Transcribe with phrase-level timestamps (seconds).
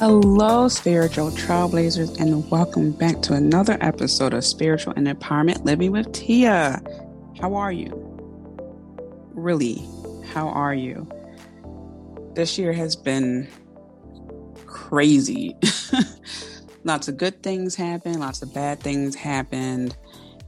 [0.00, 6.10] Hello, spiritual trailblazers, and welcome back to another episode of Spiritual and Empowerment Living with
[6.14, 6.82] Tia.
[7.38, 7.92] How are you?
[9.34, 9.86] Really,
[10.32, 11.06] how are you?
[12.32, 13.46] This year has been
[14.64, 15.54] crazy.
[16.84, 19.94] lots of good things happened, lots of bad things happened,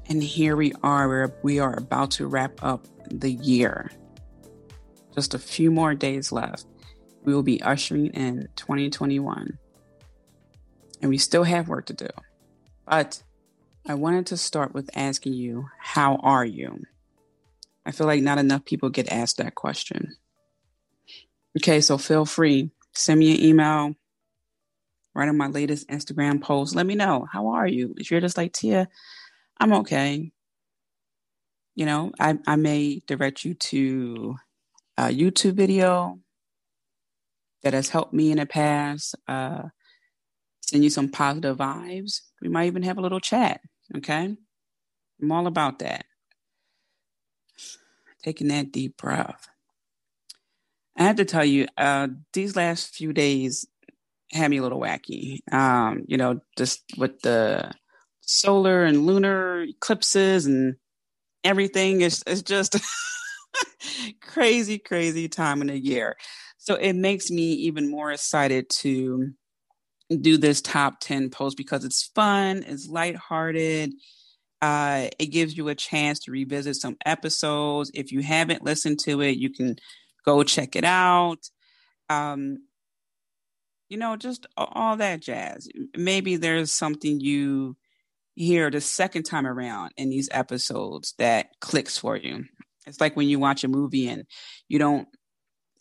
[0.09, 1.06] and here we are.
[1.09, 3.91] We're, we are about to wrap up the year.
[5.14, 6.64] Just a few more days left
[7.25, 9.59] we will be ushering in 2021.
[11.01, 12.09] And we still have work to do.
[12.87, 13.23] But
[13.87, 16.83] I wanted to start with asking you, how are you?
[17.84, 20.17] I feel like not enough people get asked that question.
[21.59, 23.95] Okay, so feel free, send me an email,
[25.15, 26.75] write on my latest Instagram post.
[26.75, 27.95] Let me know, how are you?
[27.98, 28.89] If you're just like, Tia,
[29.59, 30.33] I'm okay.
[31.75, 34.37] You know, I, I may direct you to
[34.97, 36.20] a YouTube video
[37.62, 39.14] that has helped me in the past.
[39.27, 39.64] Uh,
[40.62, 42.20] send you some positive vibes.
[42.41, 43.60] We might even have a little chat.
[43.96, 44.36] Okay.
[45.20, 46.04] I'm all about that.
[48.24, 49.48] Taking that deep breath.
[50.96, 53.66] I have to tell you, uh, these last few days
[54.32, 55.38] had me a little wacky.
[55.52, 57.72] Um, you know, just with the
[58.20, 60.76] solar and lunar eclipses and
[61.44, 62.00] everything.
[62.00, 62.76] It's, it's just
[64.20, 66.16] crazy, crazy time in the year.
[66.62, 69.32] So it makes me even more excited to
[70.20, 73.92] do this top 10 post because it's fun, it's lighthearted.
[74.60, 77.91] Uh, it gives you a chance to revisit some episodes.
[77.94, 79.75] If you haven't listened to it, you can
[80.25, 81.48] go check it out.
[82.09, 82.59] Um,
[83.88, 85.69] you know, just all that jazz.
[85.97, 87.76] Maybe there's something you
[88.37, 92.44] hear the second time around in these episodes that clicks for you.
[92.87, 94.26] It's like when you watch a movie and
[94.69, 95.08] you don't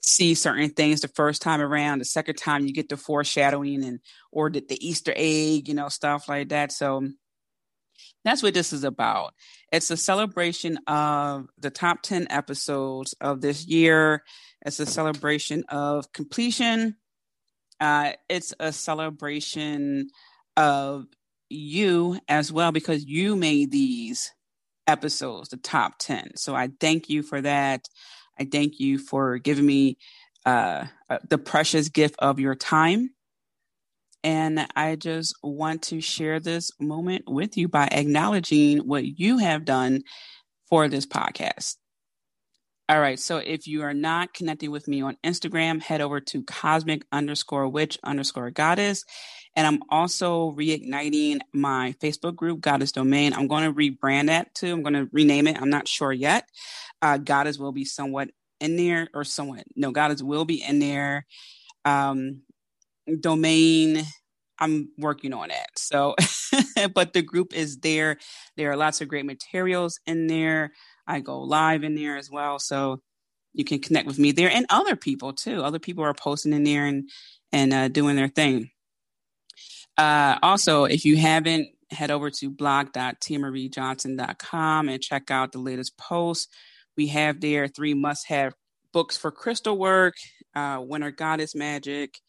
[0.02, 4.00] see certain things the first time around the second time you get the foreshadowing and
[4.32, 6.72] or the, the easter egg you know stuff like that.
[6.72, 7.08] So
[8.24, 9.34] that's what this is about.
[9.72, 14.24] It's a celebration of the top 10 episodes of this year.
[14.64, 16.98] It's a celebration of completion.
[17.80, 20.10] Uh, it's a celebration
[20.56, 21.06] of
[21.50, 24.32] you as well because you made these
[24.88, 27.86] episodes the top 10 so i thank you for that
[28.42, 29.98] I thank you for giving me
[30.48, 33.12] uh, uh, the precious gift of your time.
[34.24, 39.64] And I just want to share this moment with you by acknowledging what you have
[39.64, 40.02] done
[40.68, 41.76] for this podcast.
[42.90, 43.20] All right.
[43.20, 47.68] So if you are not connecting with me on Instagram, head over to cosmic underscore
[47.68, 49.06] witch underscore goddess.
[49.56, 53.34] And I'm also reigniting my Facebook group, Goddess Domain.
[53.34, 54.74] I'm going to rebrand that too.
[54.74, 55.62] I'm going to rename it.
[55.62, 56.46] I'm not sure yet
[57.02, 58.30] uh, Goddess will be somewhat
[58.60, 59.64] in there, or somewhat.
[59.76, 61.26] No, Goddess will be in there.
[61.84, 62.44] Um,
[63.20, 64.04] domain,
[64.60, 65.68] I'm working on it.
[65.78, 66.16] So,
[66.94, 68.18] but the group is there.
[68.58, 70.74] There are lots of great materials in there.
[71.08, 72.60] I go live in there as well.
[72.60, 73.02] So
[73.54, 75.64] you can connect with me there and other people too.
[75.64, 77.10] Other people are posting in there and,
[77.52, 78.70] and uh, doing their thing.
[79.98, 86.48] Uh, also, if you haven't, head over to blog.tiamariejohnson.com and check out the latest posts.
[86.98, 88.54] We have there three must have
[88.94, 90.16] books for crystal work,
[90.56, 92.20] uh, winter goddess magic,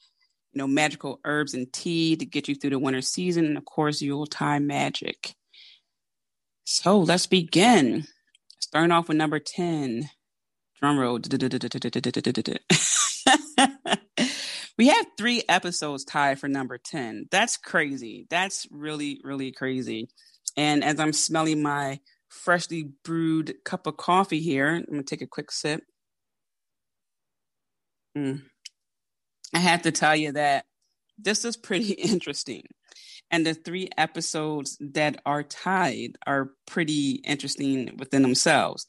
[0.52, 3.64] you know, magical herbs and tea to get you through the winter season, and of
[3.64, 5.34] course, Yuletide magic.
[6.64, 8.04] So let's begin.
[8.60, 10.08] Starting off with number 10.
[10.80, 11.18] Drum roll.
[14.82, 17.26] we have three episodes tied for number 10.
[17.30, 18.26] That's crazy.
[18.28, 20.08] That's really, really crazy.
[20.56, 24.74] And as I'm smelling my freshly brewed cup of coffee here.
[24.74, 25.84] I'm gonna take a quick sip.
[28.18, 28.42] Mm.
[29.54, 30.64] I have to tell you that
[31.16, 32.64] this is pretty interesting.
[33.30, 38.84] And the three episodes that are tied are pretty interesting within themselves.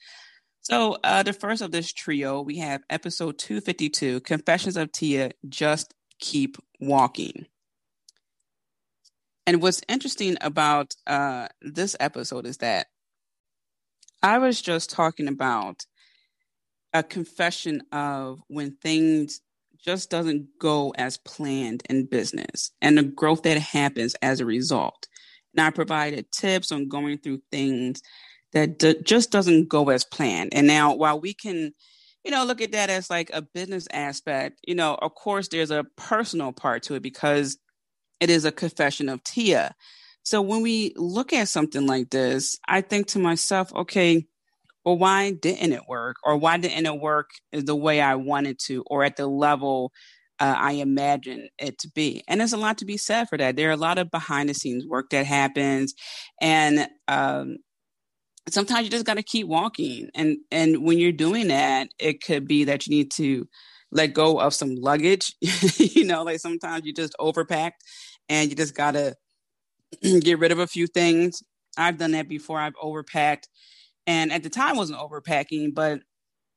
[0.63, 5.93] So, uh, the first of this trio, we have episode 252 Confessions of Tia Just
[6.19, 7.47] Keep Walking.
[9.45, 12.87] And what's interesting about uh, this episode is that
[14.21, 15.85] I was just talking about
[16.93, 19.41] a confession of when things
[19.83, 25.09] just doesn't go as planned in business and the growth that happens as a result.
[25.53, 28.01] And I provided tips on going through things
[28.53, 30.53] that d- just doesn't go as planned.
[30.53, 31.73] And now, while we can,
[32.23, 35.71] you know, look at that as like a business aspect, you know, of course, there's
[35.71, 37.57] a personal part to it because
[38.19, 39.75] it is a confession of Tia.
[40.23, 44.25] So when we look at something like this, I think to myself, okay,
[44.85, 46.17] well, why didn't it work?
[46.23, 49.91] Or why didn't it work the way I wanted to or at the level
[50.39, 52.23] uh, I imagined it to be?
[52.27, 53.55] And there's a lot to be said for that.
[53.55, 55.93] There are a lot of behind the scenes work that happens.
[56.41, 57.57] And um,
[58.49, 60.09] sometimes you just got to keep walking.
[60.15, 63.47] And, and when you're doing that, it could be that you need to
[63.91, 65.35] let go of some luggage.
[65.77, 67.81] you know, like sometimes you just overpacked
[68.29, 69.15] and you just got to
[70.21, 71.43] get rid of a few things.
[71.77, 72.59] I've done that before.
[72.59, 73.43] I've overpacked
[74.05, 76.01] and at the time, wasn't overpacking, but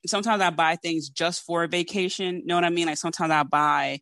[0.06, 2.36] sometimes I buy things just for a vacation.
[2.36, 2.86] You know what I mean?
[2.86, 4.00] Like sometimes I buy,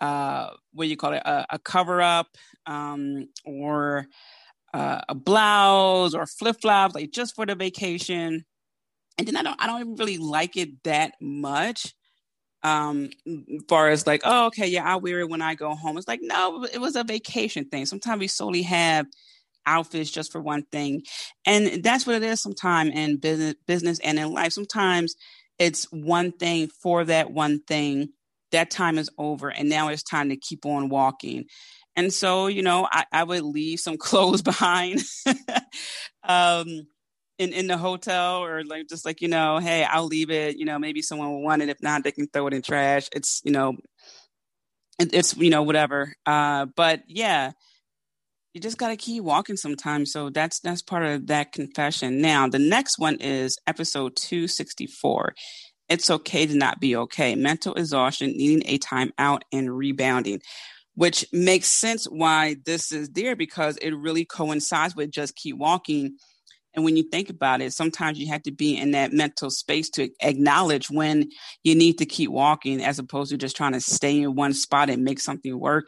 [0.00, 2.28] uh, what do you call it, a, a cover up,
[2.66, 4.06] um, or
[4.74, 8.44] uh, a blouse or flip flops, like just for the vacation.
[9.16, 11.94] And then I don't, I don't even really like it that much.
[12.64, 13.10] Um,
[13.68, 15.96] far as like, oh, okay, yeah, I'll wear it when I go home.
[15.96, 17.86] It's like, no, it was a vacation thing.
[17.86, 19.06] Sometimes we solely have
[19.66, 21.02] outfits just for one thing.
[21.46, 24.52] And that's what it is sometimes in business business and in life.
[24.52, 25.14] Sometimes
[25.58, 28.08] it's one thing for that one thing.
[28.50, 31.44] That time is over and now it's time to keep on walking.
[31.96, 35.02] And so, you know, I, I would leave some clothes behind.
[36.24, 36.86] um
[37.36, 40.64] in, in the hotel or like just like you know hey i'll leave it you
[40.64, 43.42] know maybe someone will want it if not they can throw it in trash it's
[43.44, 43.76] you know
[45.00, 47.50] it, it's you know whatever uh but yeah
[48.54, 50.12] you just got to keep walking sometimes.
[50.12, 52.20] So that's that's part of that confession.
[52.22, 55.34] Now, the next one is episode 264.
[55.88, 57.34] It's okay to not be okay.
[57.34, 60.40] Mental exhaustion, needing a time out, and rebounding,
[60.94, 66.16] which makes sense why this is there because it really coincides with just keep walking.
[66.74, 69.88] And when you think about it, sometimes you have to be in that mental space
[69.90, 71.30] to acknowledge when
[71.62, 74.90] you need to keep walking as opposed to just trying to stay in one spot
[74.90, 75.86] and make something work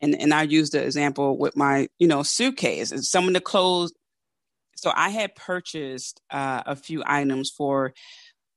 [0.00, 3.40] and and I used the example with my you know suitcase and some of the
[3.40, 3.92] clothes.
[4.76, 7.94] So I had purchased uh, a few items for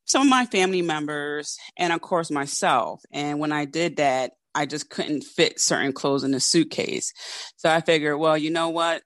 [0.06, 3.02] some of my family members and of course myself.
[3.12, 7.14] And when I did that, I just couldn't fit certain clothes in the suitcase.
[7.58, 9.04] So I figured, well, you know what?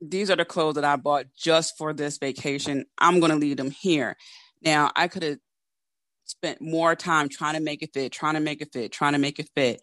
[0.00, 2.86] These are the clothes that I bought just for this vacation.
[2.98, 4.16] I'm going to leave them here.
[4.62, 5.38] Now, I could have
[6.24, 9.18] spent more time trying to make it fit, trying to make it fit, trying to
[9.18, 9.80] make it fit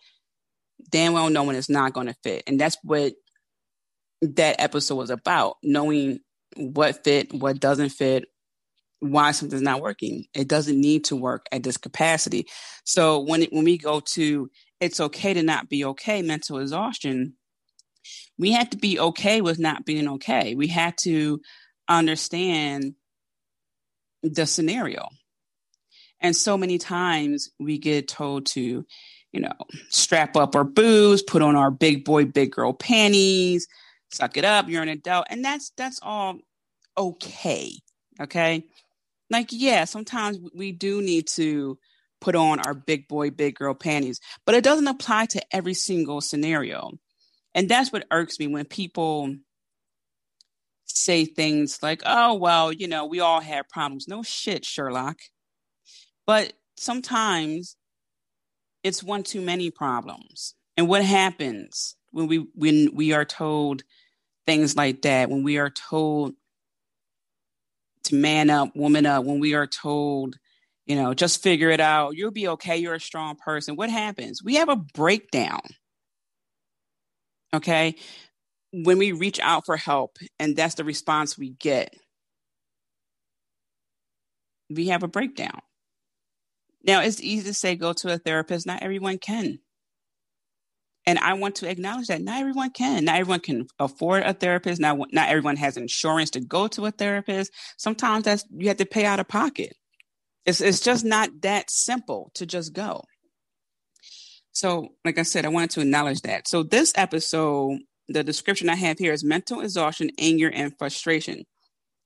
[0.90, 2.44] damn well knowing it's not going to fit.
[2.48, 3.14] And that's what
[4.22, 6.20] that episode was about knowing
[6.56, 8.26] what fit, what doesn't fit,
[9.00, 10.26] why something's not working.
[10.34, 12.48] It doesn't need to work at this capacity.
[12.84, 17.34] So when it, when we go to it's okay to not be okay, mental exhaustion,
[18.38, 20.56] we have to be okay with not being okay.
[20.56, 21.42] We had to
[21.90, 22.94] understand
[24.24, 25.10] the scenario.
[26.20, 28.86] And so many times we get told to
[29.32, 29.54] you know,
[29.90, 33.68] strap up our boots, put on our big boy, big girl panties,
[34.12, 35.28] suck it up, you're an adult.
[35.30, 36.40] And that's that's all
[36.98, 37.72] okay.
[38.20, 38.64] Okay.
[39.30, 41.78] Like, yeah, sometimes we do need to
[42.20, 46.22] put on our big boy, big girl panties, but it doesn't apply to every single
[46.22, 46.92] scenario.
[47.54, 49.36] And that's what irks me when people
[50.86, 54.08] say things like, oh, well, you know, we all have problems.
[54.08, 55.18] No shit, Sherlock.
[56.26, 57.76] But sometimes
[58.84, 60.56] it's one too many problems.
[60.76, 63.84] And what happens when we when we are told
[64.46, 66.34] things like that, when we are told
[68.04, 70.38] to man up, woman up, when we are told,
[70.88, 73.76] you know, just figure it out, you'll be okay, you're a strong person.
[73.76, 74.42] What happens?
[74.42, 75.60] We have a breakdown.
[77.54, 77.96] Okay?
[78.72, 81.94] When we reach out for help and that's the response we get,
[84.70, 85.60] we have a breakdown.
[86.84, 88.66] Now, it's easy to say go to a therapist.
[88.66, 89.60] Not everyone can.
[91.06, 93.06] And I want to acknowledge that not everyone can.
[93.06, 94.80] Not everyone can afford a therapist.
[94.80, 97.52] Not, not everyone has insurance to go to a therapist.
[97.78, 99.74] Sometimes that's you have to pay out of pocket.
[100.48, 103.04] It's, it's just not that simple to just go.
[104.54, 106.48] So, like I said, I wanted to acknowledge that.
[106.48, 111.44] So, this episode, the description I have here is mental exhaustion, anger, and frustration.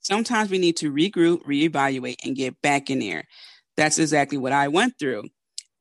[0.01, 3.23] Sometimes we need to regroup, reevaluate, and get back in there
[3.77, 5.23] that's exactly what I went through.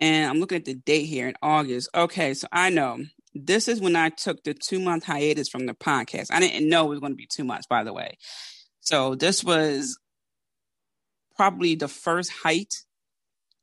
[0.01, 1.91] And I'm looking at the date here in August.
[1.95, 2.99] Okay, so I know
[3.35, 6.29] this is when I took the two month hiatus from the podcast.
[6.31, 8.17] I didn't know it was going to be two months, by the way.
[8.81, 9.99] So this was
[11.41, 12.75] probably the first height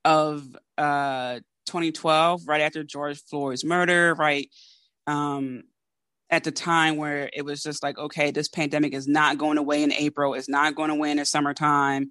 [0.04, 4.50] of uh 2012, right after George Floyd's murder, right?
[5.06, 5.62] Um,
[6.32, 9.84] at the time where it was just like, okay, this pandemic is not going away
[9.84, 12.10] in April, it's not going away in the summertime.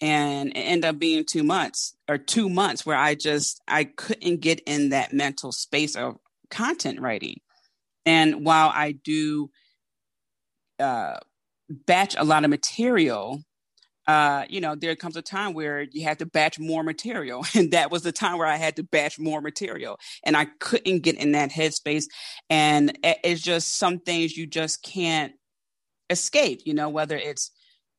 [0.00, 4.40] And it ended up being two months or two months where I just I couldn't
[4.40, 6.18] get in that mental space of
[6.52, 7.40] content writing.
[8.06, 9.50] And while I do
[10.78, 11.16] uh,
[11.68, 13.42] batch a lot of material,
[14.10, 17.44] uh, you know, there comes a time where you have to batch more material.
[17.54, 19.98] And that was the time where I had to batch more material.
[20.24, 22.04] And I couldn't get in that headspace.
[22.48, 25.32] And it's just some things you just can't
[26.08, 27.50] escape, you know, whether it's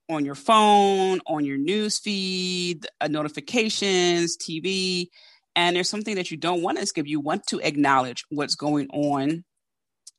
[0.10, 5.08] on your phone, on your news feed, uh, notifications, TV.
[5.56, 7.08] And there's something that you don't want to escape.
[7.08, 9.44] You want to acknowledge what's going on,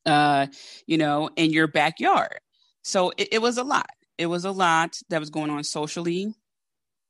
[0.07, 0.47] uh,
[0.87, 2.39] you know, in your backyard.
[2.83, 6.35] So it, it was a lot it was a lot that was going on socially.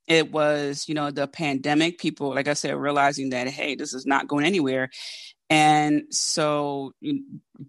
[0.08, 4.04] It was, you know, the pandemic, people, like I said, realizing that, hey, this is
[4.04, 4.90] not going anywhere.
[5.48, 6.92] And so,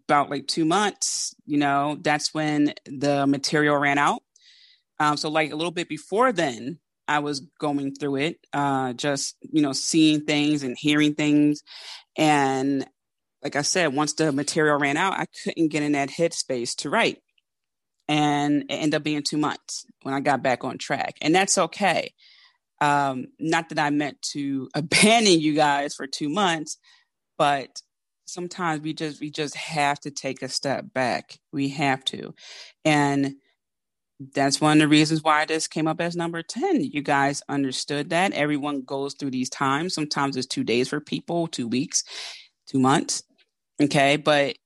[0.08, 4.24] about like two months, you know, that's when the material ran out.
[5.00, 9.36] Um, so, like a little bit before then, I was going through it, uh, just,
[9.42, 11.62] you know, seeing things and hearing things.
[12.18, 12.86] And
[13.44, 16.90] like I said, once the material ran out, I couldn't get in that headspace to
[16.90, 17.23] write
[18.08, 21.58] and it ended up being two months when I got back on track, and that's
[21.58, 22.14] okay.
[22.82, 26.78] Um, not that I meant to abandon you guys for two months,
[27.38, 27.82] but
[28.26, 31.40] sometimes we just we just have to take a step back.
[31.52, 32.34] We have to,
[32.86, 33.36] and
[34.34, 38.12] that's one of the reasons why this came up as number 10 you guys understood
[38.12, 38.32] that.
[38.34, 39.94] Everyone goes through these times.
[39.94, 42.04] Sometimes it's two days for people two weeks
[42.68, 43.24] two months.
[43.82, 44.18] Okay?
[44.18, 44.58] But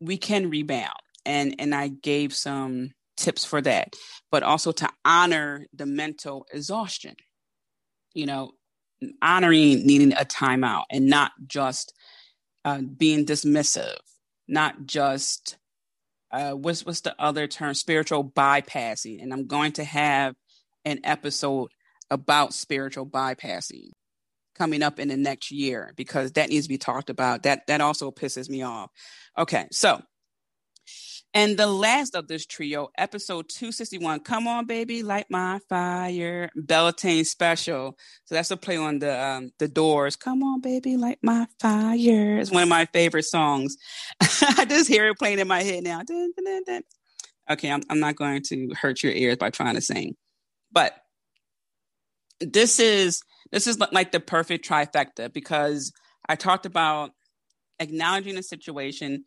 [0.00, 0.90] we can rebound
[1.24, 3.94] and and I gave some tips for that,
[4.30, 7.14] but also to honor the mental exhaustion.
[8.14, 8.52] You know,
[9.20, 11.94] honoring needing a timeout and not just
[12.64, 13.96] uh, being dismissive,
[14.48, 15.56] not just
[16.32, 17.74] uh, what's what's the other term?
[17.74, 19.22] Spiritual bypassing.
[19.22, 20.34] And I'm going to have
[20.84, 21.70] an episode
[22.10, 23.90] about spiritual bypassing
[24.54, 27.42] coming up in the next year because that needs to be talked about.
[27.42, 28.90] That that also pisses me off.
[29.36, 30.00] Okay, so
[31.34, 37.24] and the last of this trio, episode 261, Come On Baby, Light My Fire, Beltane
[37.24, 37.96] Special.
[38.26, 40.14] So that's a play on the um, the doors.
[40.14, 42.38] Come on, baby, light my fire.
[42.38, 43.76] It's one of my favorite songs.
[44.20, 46.02] I just hear it playing in my head now.
[46.02, 46.82] Dun, dun, dun,
[47.50, 50.16] okay, I'm, I'm not going to hurt your ears by trying to sing.
[50.70, 50.94] But
[52.40, 55.92] this is this is like the perfect trifecta because
[56.28, 57.12] I talked about
[57.80, 59.24] acknowledging a situation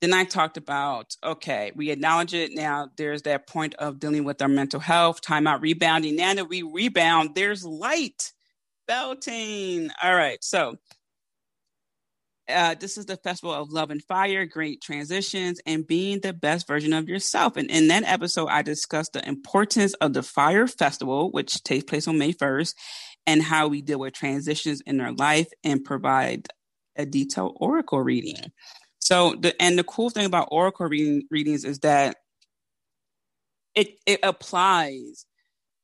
[0.00, 2.52] then I talked about okay, we acknowledge it.
[2.54, 6.16] Now there's that point of dealing with our mental health, timeout, rebounding.
[6.16, 8.32] Now that we rebound, there's light.
[8.86, 9.90] Beltane.
[10.02, 10.38] All right.
[10.42, 10.76] So
[12.48, 16.66] uh, this is the festival of love and fire, great transitions, and being the best
[16.66, 17.56] version of yourself.
[17.56, 22.06] And in that episode, I discussed the importance of the Fire Festival, which takes place
[22.06, 22.74] on May 1st,
[23.26, 26.46] and how we deal with transitions in our life and provide
[26.94, 28.52] a detailed oracle reading.
[29.06, 32.16] So the and the cool thing about oracle reading, readings is that
[33.76, 35.26] it it applies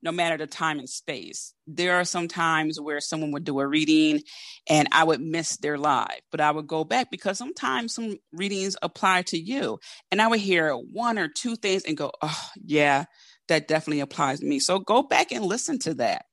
[0.02, 1.55] no matter the time and space.
[1.69, 4.23] There are some times where someone would do a reading
[4.69, 8.76] and I would miss their live, but I would go back because sometimes some readings
[8.83, 9.79] apply to you.
[10.11, 13.05] And I would hear one or two things and go, oh, yeah,
[13.47, 14.59] that definitely applies to me.
[14.59, 16.25] So go back and listen to that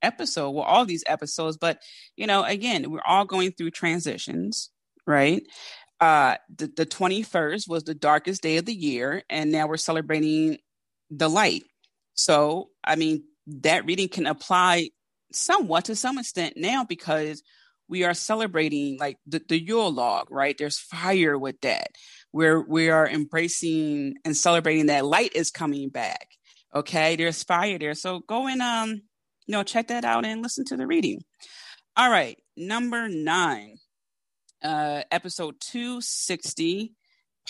[0.00, 1.56] episode, well, all these episodes.
[1.56, 1.80] But,
[2.16, 4.70] you know, again, we're all going through transitions,
[5.04, 5.42] right?
[6.00, 10.58] Uh, the, the 21st was the darkest day of the year, and now we're celebrating
[11.10, 11.64] the light.
[12.14, 14.90] So, I mean, that reading can apply
[15.32, 17.42] somewhat to some extent now because
[17.88, 20.56] we are celebrating like the, the Yule log, right?
[20.56, 21.88] There's fire with that.
[22.30, 26.28] Where we are embracing and celebrating that light is coming back.
[26.74, 27.94] Okay, there's fire there.
[27.94, 28.90] So go and um,
[29.46, 31.22] you know, check that out and listen to the reading.
[31.96, 33.76] All right, number nine
[34.62, 36.94] uh, episode 260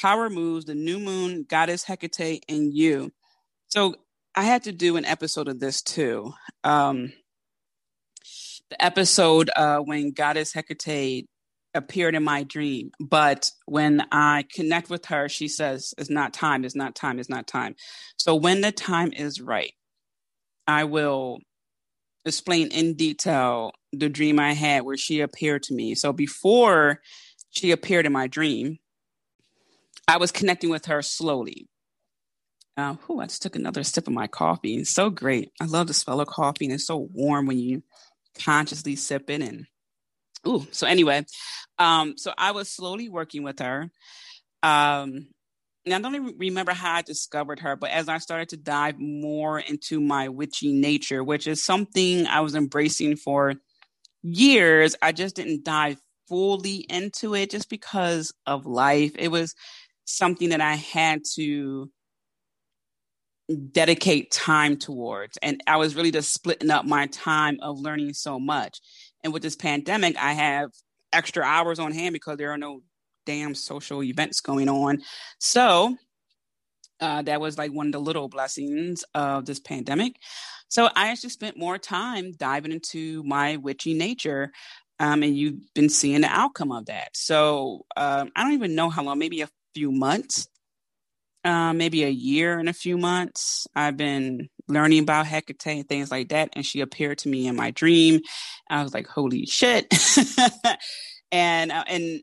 [0.01, 3.13] Power Moves, the New Moon, Goddess Hecate, and You.
[3.67, 3.97] So
[4.35, 6.33] I had to do an episode of this too.
[6.63, 7.13] Um,
[8.71, 11.27] the episode uh, when Goddess Hecate
[11.75, 16.65] appeared in my dream, but when I connect with her, she says, It's not time,
[16.65, 17.75] it's not time, it's not time.
[18.17, 19.73] So when the time is right,
[20.67, 21.39] I will
[22.29, 25.95] explain in detail the dream I had where she appeared to me.
[25.95, 27.01] So before
[27.51, 28.79] she appeared in my dream,
[30.07, 31.69] I was connecting with her slowly.
[32.77, 34.77] Uh, whew, I just took another sip of my coffee.
[34.77, 35.51] It's so great.
[35.61, 37.83] I love the smell of coffee, and it's so warm when you
[38.39, 39.43] consciously sip it.
[39.43, 39.67] And
[40.47, 41.27] Ooh, so anyway,
[41.79, 43.91] um, so I was slowly working with her.
[44.63, 45.29] Um,
[45.93, 48.99] and I don't even remember how I discovered her, but as I started to dive
[48.99, 53.55] more into my witchy nature, which is something I was embracing for
[54.23, 59.13] years, I just didn't dive fully into it just because of life.
[59.19, 59.55] It was
[60.05, 61.91] something that I had to
[63.73, 65.39] dedicate time towards.
[65.39, 68.81] And I was really just splitting up my time of learning so much.
[69.25, 70.71] And with this pandemic, I have
[71.13, 72.83] extra hours on hand because there are no
[73.29, 75.03] damn social events going on.
[75.39, 75.95] So
[76.99, 80.17] uh, that was like one of the little blessings of this pandemic.
[80.69, 84.51] So I actually spent more time diving into my witchy nature.
[84.99, 87.11] Um, and you've been seeing the outcome of that.
[87.15, 90.49] So um, I don't even know how long, maybe a few months,
[91.45, 93.67] uh, maybe a year and a few months.
[93.77, 96.49] I've been learning about Hecate and things like that.
[96.55, 98.21] And she appeared to me in my dream.
[98.71, 99.87] I was like, holy shit.
[101.31, 102.23] and, uh, and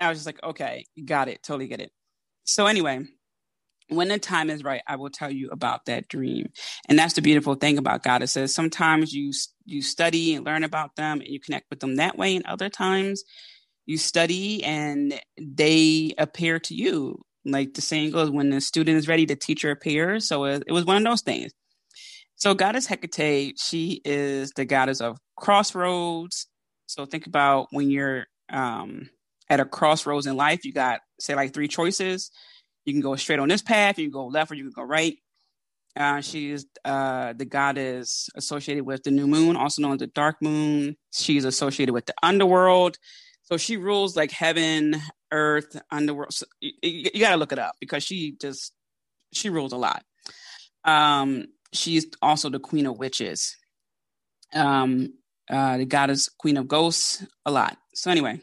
[0.00, 1.42] I was just like, okay, got it.
[1.42, 1.90] Totally get it.
[2.44, 3.04] So anyway,
[3.88, 6.50] when the time is right, I will tell you about that dream.
[6.88, 8.22] And that's the beautiful thing about God.
[8.22, 9.32] It says sometimes you
[9.66, 12.68] you study and learn about them and you connect with them that way, and other
[12.68, 13.22] times
[13.86, 17.20] you study and they appear to you.
[17.44, 20.28] Like the saying goes, when the student is ready, the teacher appears.
[20.28, 21.52] So it, it was one of those things.
[22.36, 26.46] So goddess Hecate, she is the goddess of crossroads.
[26.86, 29.08] So think about when you're um,
[29.50, 32.30] at a crossroads in life, you got say like three choices
[32.84, 34.82] you can go straight on this path, you can go left, or you can go
[34.82, 35.16] right.
[35.96, 40.06] Uh, she is uh, the goddess associated with the new moon, also known as the
[40.08, 40.96] dark moon.
[41.12, 42.96] She's associated with the underworld.
[43.42, 44.96] So she rules like heaven,
[45.32, 46.32] earth, underworld.
[46.32, 48.72] So you, you, got to look it up because she just
[49.32, 50.04] she rules a lot.
[50.84, 53.56] Um, she's also the queen of witches.
[54.54, 55.14] Um,
[55.50, 57.76] uh, the goddess, queen of ghosts, a lot.
[57.94, 58.40] So anyway,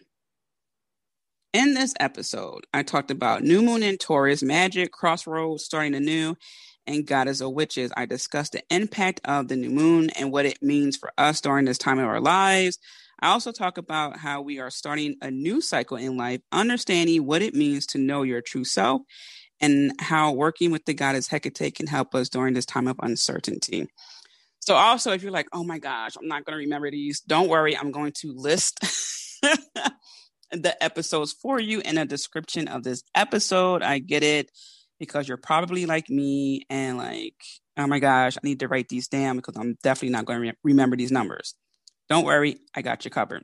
[1.57, 6.35] in this episode, I talked about new moon in Taurus, magic, crossroads, starting anew,
[6.85, 7.91] and goddess of witches.
[7.97, 11.65] I discussed the impact of the new moon and what it means for us during
[11.65, 12.77] this time of our lives.
[13.19, 17.41] I also talk about how we are starting a new cycle in life, understanding what
[17.41, 19.01] it means to know your true self,
[19.59, 23.87] and how working with the goddess Hecate can help us during this time of uncertainty.
[24.59, 27.49] So, also, if you're like, oh my gosh, I'm not going to remember these, don't
[27.49, 28.79] worry, I'm going to list
[30.51, 33.81] the episodes for you in a description of this episode.
[33.81, 34.51] I get it
[34.99, 37.35] because you're probably like me and like,
[37.77, 40.47] oh my gosh, I need to write these down because I'm definitely not going to
[40.49, 41.55] re- remember these numbers.
[42.09, 43.43] Don't worry, I got you covered.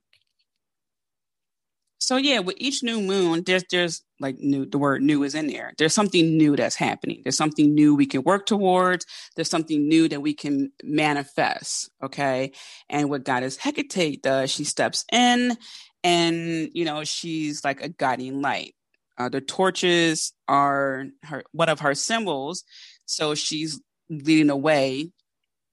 [2.03, 5.47] So yeah, with each new moon, there's there's like new the word new is in
[5.47, 5.71] there.
[5.77, 7.21] There's something new that's happening.
[7.23, 9.05] There's something new we can work towards.
[9.37, 11.89] There's something new that we can manifest.
[12.03, 12.51] Okay.
[12.89, 15.55] And what Goddess Hecate does, she steps in
[16.03, 18.75] and you know she's like a guiding light.
[19.17, 22.63] Uh, the torches are her one of her symbols.
[23.05, 25.11] So she's leading the way.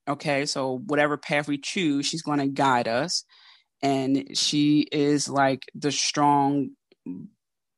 [0.09, 3.25] Okay so whatever path we choose she's going to guide us.
[3.83, 6.71] And she is like the strong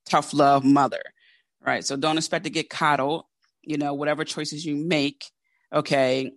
[0.09, 1.03] tough love mother
[1.65, 1.85] right?
[1.85, 3.25] So don't expect to get coddled.
[3.63, 5.25] You know whatever choices you make
[5.73, 6.33] okay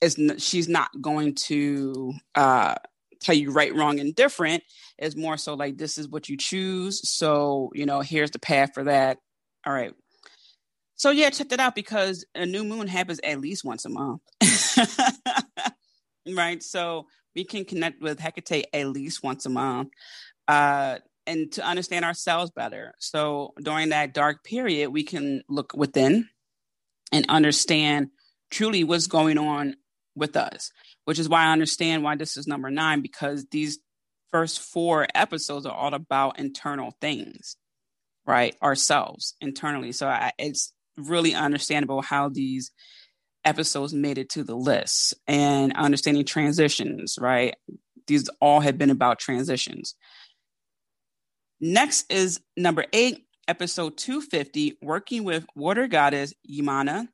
[0.00, 2.74] is she's not going to uh
[3.22, 4.62] tell you right, wrong, and different.
[4.98, 7.08] Is more so like this is what you choose.
[7.08, 9.18] So, you know, here's the path for that.
[9.66, 9.92] All right.
[10.96, 14.20] So yeah, check that out because a new moon happens at least once a month.
[16.36, 16.62] right.
[16.62, 19.88] So we can connect with Hecate at least once a month.
[20.46, 22.94] Uh and to understand ourselves better.
[22.98, 26.28] So during that dark period, we can look within
[27.12, 28.08] and understand
[28.50, 29.76] truly what's going on
[30.14, 30.70] with us
[31.04, 33.78] which is why I understand why this is number nine because these
[34.32, 37.56] first four episodes are all about internal things,
[38.26, 38.56] right?
[38.62, 39.92] Ourselves internally.
[39.92, 42.70] So I, it's really understandable how these
[43.44, 47.54] episodes made it to the list and understanding transitions, right?
[48.06, 49.94] These all have been about transitions.
[51.60, 57.08] Next is number eight, episode 250, working with water goddess Yamana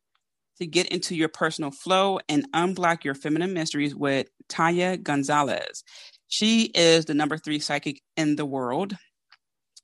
[0.59, 5.85] to get into your personal flow and unblock your feminine mysteries with Taya Gonzalez.
[6.29, 8.97] She is the number three psychic in the world.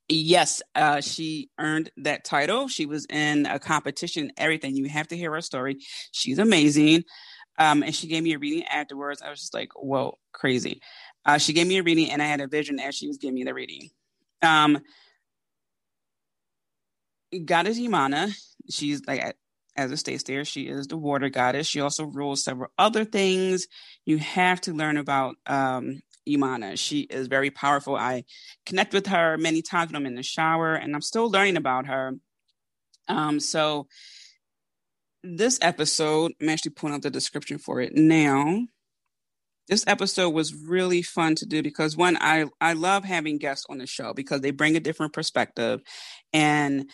[0.09, 2.69] Yes, uh, she earned that title.
[2.69, 4.77] She was in a competition, everything.
[4.77, 5.79] You have to hear her story.
[6.13, 7.05] She's amazing.
[7.59, 9.23] Um, and she gave me a reading afterwards.
[9.23, 10.83] I was just like, whoa, crazy.
[11.25, 13.37] Uh, she gave me a reading, and I had a vision as she was giving
[13.37, 13.89] me the reading.
[14.43, 14.81] Um,
[17.45, 18.33] Goddess Yamana,
[18.69, 19.37] she's like
[19.77, 21.67] as it states there, she is the water goddess.
[21.67, 23.67] She also rules several other things.
[24.05, 26.79] You have to learn about um, Imana.
[26.79, 27.97] She is very powerful.
[27.97, 28.25] I
[28.67, 31.87] connect with her many times when I'm in the shower, and I'm still learning about
[31.87, 32.15] her.
[33.09, 33.89] Um, so
[35.23, 38.67] this episode, I'm actually pulling out the description for it now.
[39.69, 43.79] This episode was really fun to do because one, I I love having guests on
[43.79, 45.81] the show because they bring a different perspective,
[46.35, 46.91] and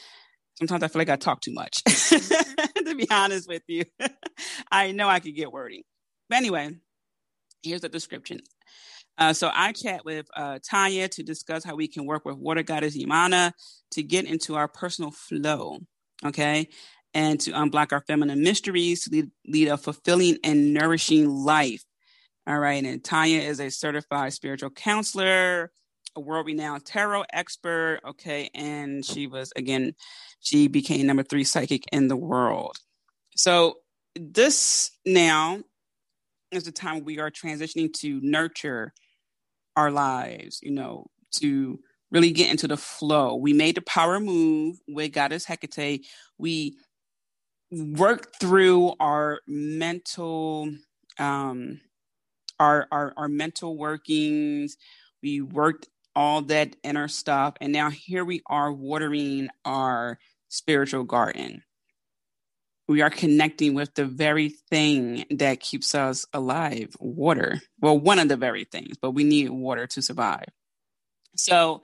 [0.56, 1.82] sometimes I feel like I talk too much.
[3.00, 3.84] be honest with you,
[4.72, 5.84] I know I could get wordy,
[6.28, 6.76] but anyway,
[7.62, 8.40] here's the description.
[9.18, 12.62] Uh, so I chat with uh, Tanya to discuss how we can work with Water
[12.62, 13.52] Goddess Imana
[13.92, 15.78] to get into our personal flow.
[16.24, 16.68] Okay
[17.14, 21.84] and to unblock our feminine mysteries to lead, lead a fulfilling and nourishing life.
[22.46, 22.82] All right.
[22.84, 25.72] And Tanya is a certified spiritual counselor,
[26.16, 28.00] a world renowned tarot expert.
[28.06, 28.50] Okay.
[28.54, 29.94] And she was, again,
[30.40, 32.78] she became number three psychic in the world.
[33.40, 33.78] So,
[34.14, 35.60] this now
[36.52, 38.92] is the time we are transitioning to nurture
[39.76, 43.36] our lives, you know, to really get into the flow.
[43.36, 46.04] We made the power move with Goddess Hecate.
[46.36, 46.76] We
[47.70, 50.70] worked through our mental
[51.18, 51.80] um
[52.58, 54.76] our our our mental workings
[55.22, 61.62] we worked all that inner stuff and now here we are watering our spiritual garden
[62.90, 67.60] we are connecting with the very thing that keeps us alive water.
[67.80, 70.48] Well one of the very things but we need water to survive.
[71.36, 71.82] So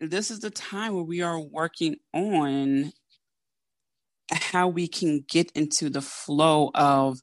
[0.00, 2.92] this is the time where we are working on
[4.30, 7.18] how we can get into the flow of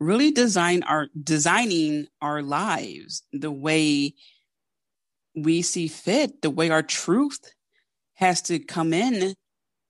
[0.00, 4.14] really design our designing our lives the way
[5.36, 7.52] we see fit the way our truth
[8.14, 9.34] has to come in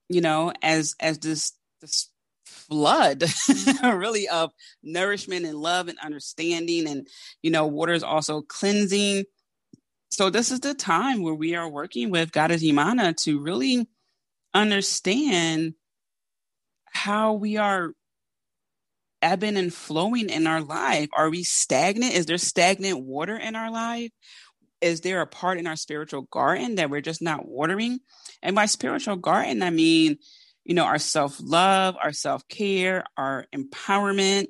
[0.09, 2.09] you know as as this this
[2.45, 3.97] flood mm-hmm.
[3.97, 4.51] really of
[4.83, 7.07] nourishment and love and understanding and
[7.41, 9.23] you know water is also cleansing
[10.09, 13.87] so this is the time where we are working with goddess imana to really
[14.53, 15.73] understand
[16.91, 17.93] how we are
[19.21, 21.09] ebbing and flowing in our life.
[21.13, 22.13] Are we stagnant?
[22.13, 24.11] Is there stagnant water in our life?
[24.81, 27.99] Is there a part in our spiritual garden that we're just not watering?
[28.41, 30.17] And by spiritual garden, I mean,
[30.71, 34.45] you know, our self love, our self care, our empowerment,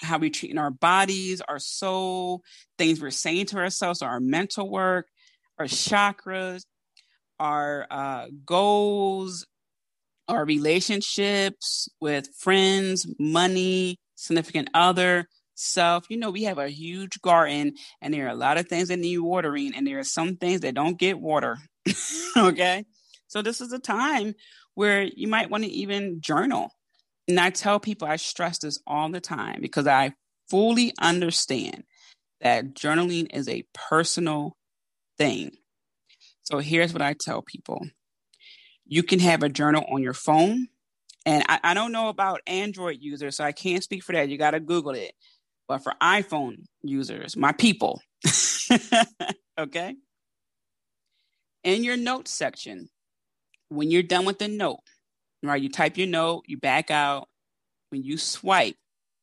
[0.00, 2.40] how we treat in our bodies, our soul,
[2.78, 5.06] things we're saying to ourselves, our mental work,
[5.58, 6.64] our chakras,
[7.38, 9.44] our uh, goals,
[10.28, 15.26] our relationships with friends, money, significant other,
[15.56, 16.06] self.
[16.08, 18.98] You know, we have a huge garden and there are a lot of things that
[18.98, 21.58] need watering, and there are some things that don't get water.
[22.34, 22.86] okay.
[23.26, 24.34] So, this is a time
[24.74, 26.70] where you might want to even journal.
[27.28, 30.14] And I tell people, I stress this all the time because I
[30.50, 31.84] fully understand
[32.40, 34.56] that journaling is a personal
[35.16, 35.52] thing.
[36.42, 37.86] So, here's what I tell people
[38.86, 40.68] you can have a journal on your phone.
[41.26, 44.28] And I, I don't know about Android users, so I can't speak for that.
[44.28, 45.12] You got to Google it.
[45.66, 48.02] But for iPhone users, my people,
[49.58, 49.96] okay?
[51.62, 52.90] In your notes section,
[53.76, 54.80] when you're done with the note,
[55.42, 57.28] right, you type your note, you back out.
[57.90, 58.76] When you swipe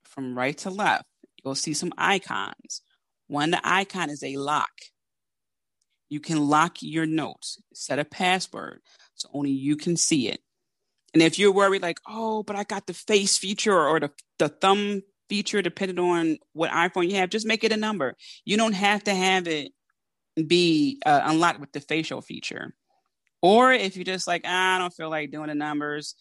[0.04, 1.06] from right to left,
[1.44, 2.82] you'll see some icons.
[3.28, 4.72] One, the icon is a lock.
[6.10, 8.82] You can lock your notes, set a password.
[9.16, 10.42] So only you can see it.
[11.14, 14.50] And if you're worried, like, oh, but I got the face feature or the, the
[14.50, 18.16] thumb feature, depending on what iPhone you have, just make it a number.
[18.46, 19.72] You don't have to have it
[20.48, 22.74] be uh, unlocked with the facial feature.
[23.42, 26.16] Or if you're just like, ah, I don't feel like doing the numbers,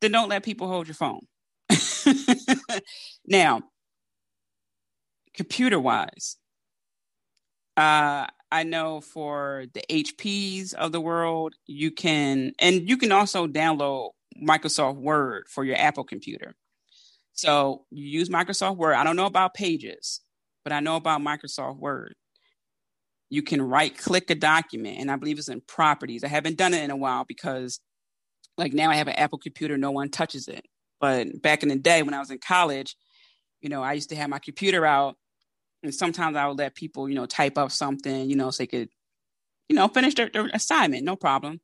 [0.00, 1.20] then don't let people hold your phone.
[3.26, 3.62] now,
[5.34, 6.36] computer wise,
[7.76, 13.46] uh, I know for the HPs of the world, you can, and you can also
[13.46, 14.10] download
[14.42, 16.56] Microsoft Word for your Apple computer.
[17.32, 18.94] So you use Microsoft Word.
[18.94, 20.20] I don't know about Pages,
[20.64, 22.14] but I know about Microsoft Word.
[23.30, 26.24] You can right click a document, and I believe it's in properties.
[26.24, 27.80] I haven't done it in a while because,
[28.56, 30.64] like, now I have an Apple computer, no one touches it.
[31.00, 32.96] But back in the day when I was in college,
[33.60, 35.16] you know, I used to have my computer out
[35.82, 38.66] and sometimes I would let people, you know, type up something, you know, so they
[38.66, 38.88] could,
[39.68, 41.60] you know, finish their, their assignment, no problem.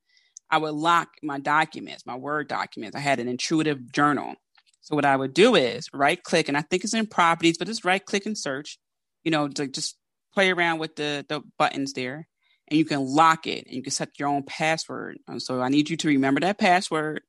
[0.51, 2.95] I would lock my documents, my Word documents.
[2.95, 4.35] I had an intuitive journal.
[4.83, 7.67] So what I would do is right click, and I think it's in properties, but
[7.67, 8.79] just right click and search,
[9.25, 9.97] you know, to just
[10.35, 12.27] play around with the, the buttons there.
[12.69, 15.19] And you can lock it and you can set your own password.
[15.29, 17.23] And so I need you to remember that password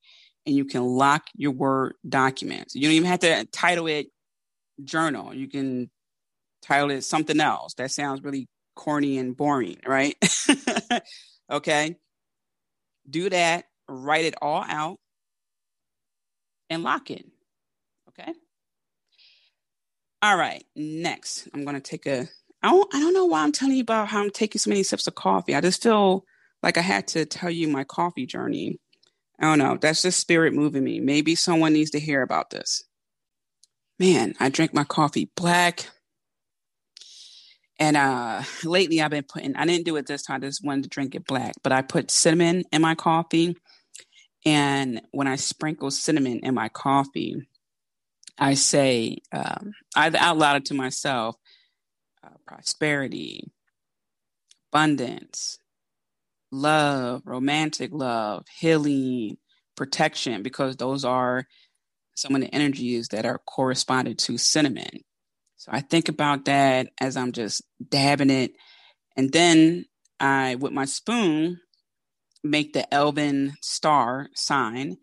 [0.46, 2.76] and you can lock your Word documents.
[2.76, 4.08] You don't even have to title it
[4.84, 5.34] journal.
[5.34, 5.90] You can
[6.62, 7.74] title it something else.
[7.76, 10.16] That sounds really corny and boring, right?
[11.52, 11.98] okay.
[13.10, 14.98] Do that, write it all out,
[16.70, 17.26] and lock it.
[18.10, 18.34] Okay.
[20.22, 20.64] All right.
[20.76, 22.28] Next, I'm going to take a.
[22.66, 24.82] I don't, I don't know why I'm telling you about how I'm taking so many
[24.82, 25.54] sips of coffee.
[25.54, 26.26] I just feel
[26.64, 28.80] like I had to tell you my coffee journey.
[29.40, 29.78] I don't know.
[29.80, 31.00] That's just spirit moving me.
[31.00, 32.84] Maybe someone needs to hear about this.
[34.00, 35.92] Man, I drink my coffee black.
[37.78, 40.86] And uh lately I've been putting I didn't do it this time, I just wanted
[40.86, 43.56] to drink it black, but I put cinnamon in my coffee.
[44.44, 47.48] And when I sprinkle cinnamon in my coffee,
[48.40, 51.36] I say, um, I out loud to myself,
[52.26, 53.52] uh, prosperity,
[54.72, 55.58] abundance,
[56.52, 59.38] love, romantic love, healing,
[59.76, 61.46] protection, because those are
[62.16, 65.02] some of the energies that are corresponded to cinnamon.
[65.58, 68.52] So I think about that as I'm just dabbing it.
[69.18, 69.86] And then
[70.20, 71.60] I, with my spoon,
[72.44, 74.98] make the Elven star sign.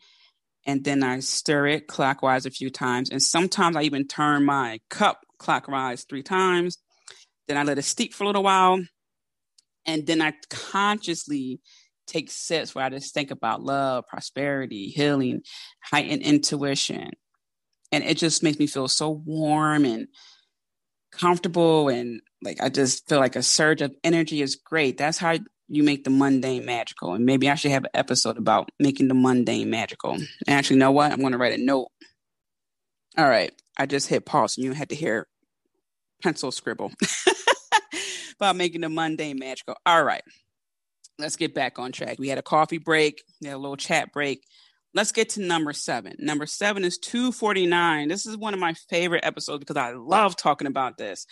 [0.65, 3.11] And then I stir it clockwise a few times.
[3.11, 6.79] And sometimes I even turn my cup clockwise three times.
[7.49, 8.81] Then I let it steep for a little while.
[9.85, 11.61] And then I consciously
[12.07, 15.43] take sips where I just think about love, prosperity, healing,
[15.83, 17.11] heightened intuition.
[17.91, 20.09] And it just makes me feel so warm and
[21.11, 24.97] comfortable and like I just feel like a surge of energy is great.
[24.97, 25.37] That's how
[25.69, 27.15] you make the mundane magical.
[27.15, 30.13] And maybe I should have an episode about making the mundane magical.
[30.13, 31.13] And actually, know what?
[31.13, 31.89] I'm going to write a note.
[33.17, 33.53] All right.
[33.77, 35.27] I just hit pause and you had to hear
[36.23, 36.93] pencil scribble
[38.37, 39.77] about making the mundane magical.
[39.85, 40.23] All right.
[41.19, 42.19] Let's get back on track.
[42.19, 44.43] We had a coffee break, we had a little chat break.
[44.95, 46.17] Let's get to number seven.
[46.19, 48.09] Number seven is 249.
[48.09, 51.27] This is one of my favorite episodes because I love talking about this.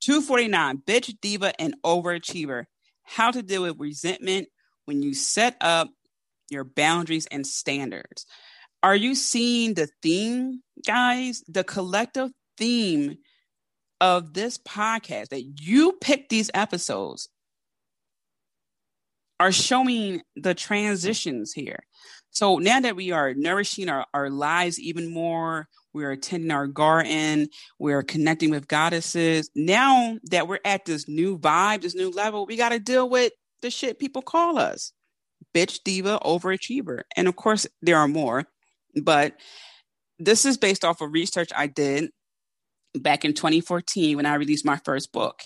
[0.00, 2.64] 249, bitch, diva, and overachiever.
[3.04, 4.48] How to deal with resentment
[4.86, 5.88] when you set up
[6.50, 8.26] your boundaries and standards.
[8.82, 11.42] Are you seeing the theme, guys?
[11.48, 13.18] The collective theme
[14.00, 17.28] of this podcast that you picked these episodes
[19.38, 21.80] are showing the transitions here.
[22.30, 26.66] So now that we are nourishing our, our lives even more, we are attending our
[26.66, 29.50] garden, we're connecting with goddesses.
[29.54, 33.32] Now that we're at this new vibe, this new level, we got to deal with
[33.62, 34.92] the shit people call us
[35.54, 37.02] bitch, diva, overachiever.
[37.16, 38.44] And of course, there are more,
[39.02, 39.34] but
[40.18, 42.10] this is based off of research I did
[43.00, 45.40] back in 2014 when I released my first book.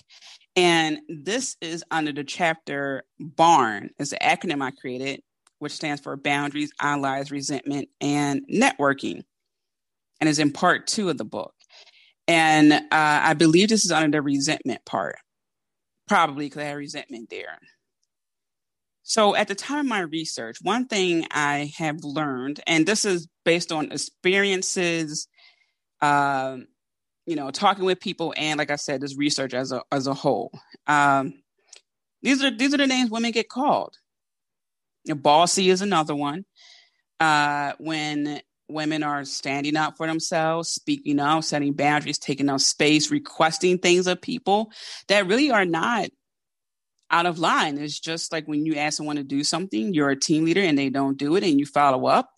[0.55, 5.21] And this is under the chapter BARN, is the acronym I created
[5.61, 9.21] which stands for Boundaries, Allies, Resentment, and Networking,
[10.19, 11.53] and is in part two of the book.
[12.27, 15.17] And uh, I believe this is under the resentment part,
[16.07, 17.59] probably because I had resentment there.
[19.03, 23.27] So, at the time of my research, one thing I have learned, and this is
[23.45, 25.27] based on experiences,
[26.01, 26.65] um,
[27.25, 30.13] you know, talking with people, and like I said, this research as a as a
[30.13, 30.51] whole.
[30.87, 31.41] Um,
[32.21, 33.97] these are these are the names women get called.
[35.07, 36.45] Bossy is another one.
[37.19, 43.11] Uh, when women are standing up for themselves, speaking up, setting boundaries, taking up space,
[43.11, 44.71] requesting things of people
[45.07, 46.09] that really are not
[47.11, 47.77] out of line.
[47.77, 50.77] It's just like when you ask someone to do something, you're a team leader and
[50.77, 52.29] they don't do it and you follow up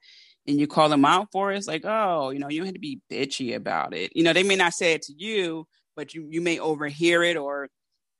[0.47, 1.57] and you call them out for it.
[1.57, 4.11] It's like, oh, you know, you had to be bitchy about it.
[4.15, 7.37] You know, they may not say it to you, but you you may overhear it
[7.37, 7.69] or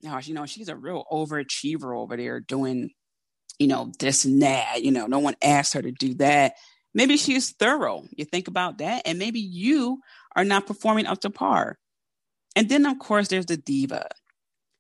[0.02, 2.92] you know, she's a real overachiever over there doing
[3.60, 4.84] you know, this and that.
[4.84, 6.54] You know, no one asked her to do that.
[6.94, 8.04] Maybe she's thorough.
[8.16, 9.04] You think about that.
[9.06, 10.02] And maybe you
[10.36, 11.78] are not performing up to par.
[12.56, 14.08] And then, of course, there's the diva.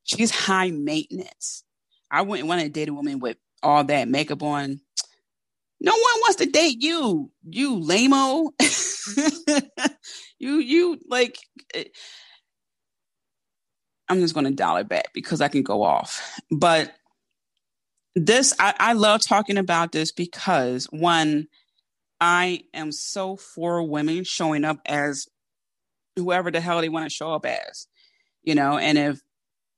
[0.03, 1.63] She's high maintenance.
[2.11, 4.81] I wouldn't want to date a woman with all that makeup on.
[5.83, 8.49] No one wants to date you, you lameo.
[10.39, 11.37] you, you like.
[11.73, 11.83] Eh,
[14.09, 16.21] I'm just going to dial it back because I can go off.
[16.51, 16.93] But
[18.15, 21.47] this I, I love talking about this because one
[22.21, 25.27] i am so for women showing up as
[26.15, 27.87] whoever the hell they want to show up as
[28.43, 29.21] you know and if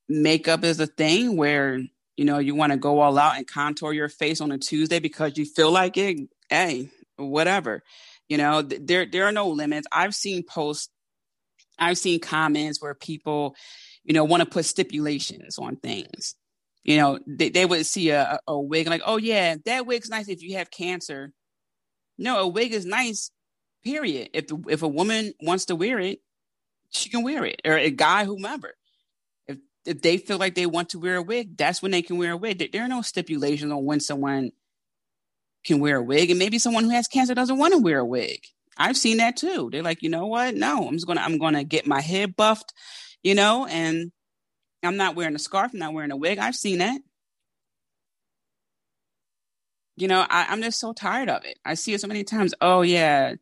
[0.10, 1.80] makeup is a thing where
[2.18, 5.00] you know you want to go all out and contour your face on a tuesday
[5.00, 6.18] because you feel like it
[6.50, 7.82] hey whatever
[8.28, 10.90] you know there there are no limits i've seen posts
[11.80, 13.56] i've seen comments where people
[14.04, 16.36] you know want to put stipulations on things
[16.86, 20.30] you know, they, they would see a, a wig like, oh yeah, that wig's nice
[20.30, 21.34] if you have cancer.
[22.16, 23.32] No, a wig is nice,
[23.84, 24.30] period.
[24.34, 26.20] If the, if a woman wants to wear it,
[26.92, 28.76] she can wear it, or a guy, whomever.
[29.86, 32.32] If they feel like they want to wear a wig, that's when they can wear
[32.32, 32.72] a wig.
[32.72, 34.52] There are no stipulations on when someone
[35.64, 38.06] can wear a wig, and maybe someone who has cancer doesn't want to wear a
[38.06, 38.40] wig.
[38.78, 39.70] I've seen that too.
[39.72, 40.56] They're like, you know what?
[40.56, 42.74] No, I'm just gonna I'm gonna get my head buffed,
[43.24, 44.12] you know, and
[44.84, 46.38] I'm not wearing a scarf, I'm not wearing a wig.
[46.40, 47.00] I've seen that.
[49.98, 51.58] You know, I, I'm just so tired of it.
[51.64, 52.54] I see it so many times.
[52.60, 53.36] Oh yeah,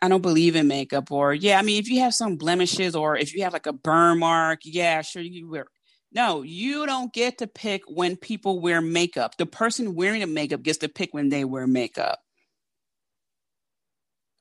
[0.00, 3.16] I don't believe in makeup, or yeah, I mean, if you have some blemishes or
[3.16, 5.66] if you have like a burn mark, yeah, sure you wear.
[6.12, 9.36] No, you don't get to pick when people wear makeup.
[9.36, 12.20] The person wearing the makeup gets to pick when they wear makeup.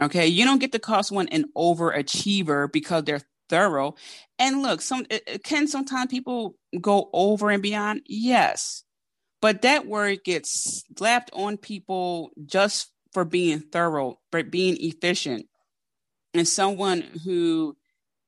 [0.02, 3.96] Okay, you don't get to call someone an overachiever because they're thorough.
[4.38, 8.02] And look, some eh, eh, can sometimes people go over and beyond.
[8.06, 8.84] Yes,
[9.42, 15.46] but that word gets slapped on people just for being thorough, for being efficient,
[16.34, 17.76] and someone who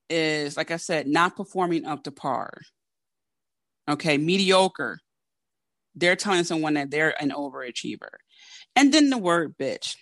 [0.09, 2.51] is, like I said, not performing up to par.
[3.87, 4.99] Okay, mediocre.
[5.95, 8.09] They're telling someone that they're an overachiever.
[8.75, 9.95] And then the word bitch.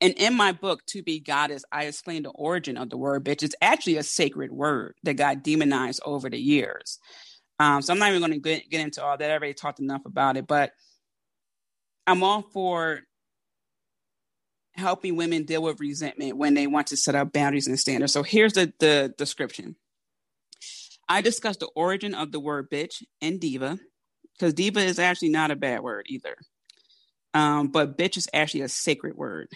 [0.00, 3.42] And in my book, To Be Goddess, I explain the origin of the word bitch.
[3.42, 6.98] It's actually a sacred word that got demonized over the years.
[7.58, 9.30] Um, so I'm not even going to get, get into all that.
[9.30, 10.72] I already talked enough about it, but
[12.06, 13.00] I'm all for
[14.76, 18.12] helping women deal with resentment when they want to set up boundaries and standards.
[18.12, 19.76] So here's the, the description.
[21.08, 23.78] I discussed the origin of the word bitch and diva,
[24.32, 26.36] because diva is actually not a bad word either.
[27.34, 29.48] Um, but bitch is actually a sacred word.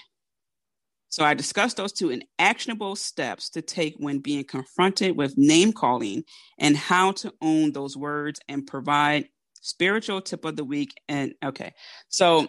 [1.11, 5.73] So I discussed those two and actionable steps to take when being confronted with name
[5.73, 6.25] calling
[6.59, 10.93] and how to own those words and provide spiritual tip of the week.
[11.09, 11.73] And okay,
[12.09, 12.49] so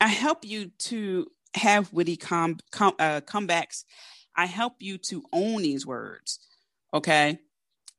[0.00, 3.84] I help you to have witty com, com uh, comebacks.
[4.36, 6.38] I help you to own these words.
[6.94, 7.38] Okay.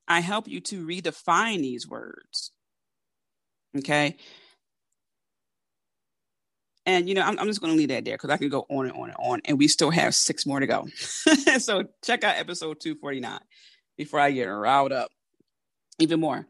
[0.07, 2.51] I help you to redefine these words.
[3.77, 4.17] Okay.
[6.85, 8.65] And, you know, I'm, I'm just going to leave that there because I can go
[8.69, 9.41] on and on and on.
[9.45, 10.87] And we still have six more to go.
[11.59, 13.39] so check out episode 249
[13.97, 15.11] before I get riled up
[15.99, 16.47] even more.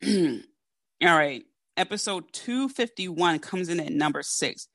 [0.06, 0.38] All
[1.02, 1.42] right.
[1.76, 4.68] Episode 251 comes in at number six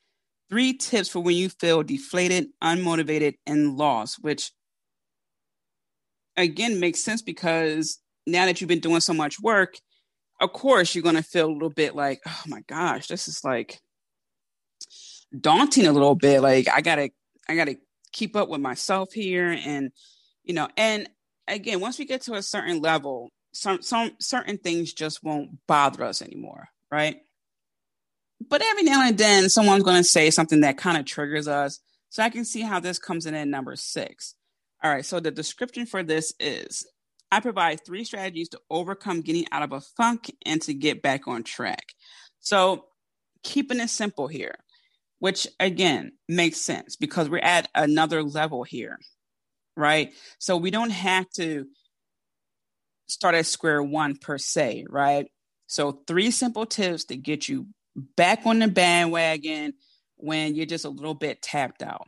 [0.49, 4.51] three tips for when you feel deflated, unmotivated, and lost, which
[6.36, 9.75] again makes sense because now that you've been doing so much work,
[10.39, 13.43] of course you're going to feel a little bit like, oh my gosh, this is
[13.43, 13.79] like
[15.39, 16.41] daunting a little bit.
[16.41, 17.10] Like I gotta,
[17.49, 17.77] I gotta
[18.12, 19.91] keep up with myself here, and
[20.43, 21.10] you know, and
[21.47, 26.03] again, once we get to a certain level, some some certain things just won't bother
[26.03, 27.17] us anymore, right?
[28.45, 31.80] But every now and then someone's going to say something that kind of triggers us.
[32.10, 34.36] So I can see how this comes in at number six.
[34.84, 35.06] All right.
[35.06, 36.86] So the description for this is
[37.32, 41.28] I provide three strategies to overcome getting out of a funk and to get back
[41.28, 41.93] on track.
[42.39, 42.86] So
[43.43, 44.56] keeping it simple here,
[45.19, 48.97] which again makes sense because we're at another level here,
[49.76, 50.13] right?
[50.39, 51.65] So we don't have to
[53.08, 55.28] start at square one per se, right?
[55.67, 59.73] So three simple tips to get you back on the bandwagon
[60.15, 62.07] when you're just a little bit tapped out.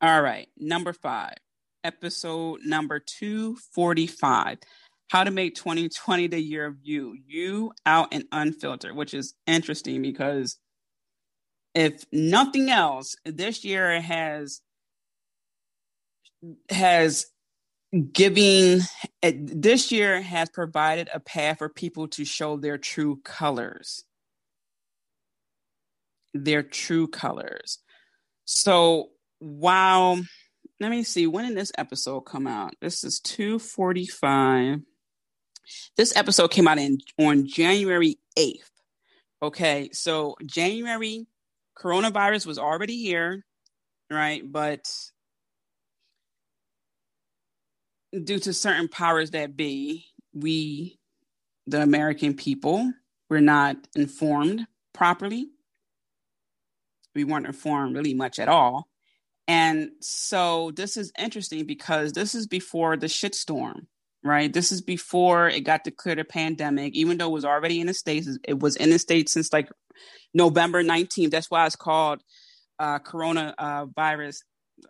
[0.00, 1.34] All right, number five,
[1.82, 4.58] episode number 245
[5.08, 10.02] How to Make 2020 the Year of You, You Out and Unfiltered, which is interesting
[10.02, 10.58] because
[11.74, 14.60] if nothing else, this year has
[16.68, 17.26] has
[18.12, 18.80] giving
[19.22, 24.04] this year has provided a path for people to show their true colors
[26.34, 27.78] their true colors.
[28.44, 30.20] So while
[30.80, 32.74] let me see when did this episode come out?
[32.80, 34.80] This is 245.
[35.96, 38.70] This episode came out in on January 8th.
[39.42, 41.26] Okay, so January
[41.78, 43.44] coronavirus was already here,
[44.10, 44.42] right?
[44.44, 44.90] But
[48.12, 50.98] due to certain powers that be, we,
[51.66, 52.92] the American people,
[53.28, 55.48] were not informed properly
[57.14, 58.88] we weren't informed really much at all.
[59.46, 63.86] And so this is interesting because this is before the shitstorm,
[64.22, 64.52] right?
[64.52, 67.94] This is before it got declared a pandemic, even though it was already in the
[67.94, 68.28] States.
[68.44, 69.68] It was in the States since like
[70.32, 71.30] November 19th.
[71.30, 72.22] That's why it's called
[72.78, 73.86] uh, Corona uh.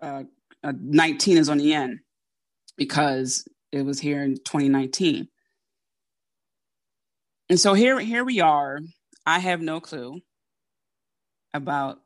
[0.00, 0.22] Uh,
[0.62, 1.98] uh 19 is on the end
[2.76, 5.28] because it was here in 2019.
[7.50, 8.80] And so here, here we are.
[9.26, 10.20] I have no clue
[11.52, 11.98] about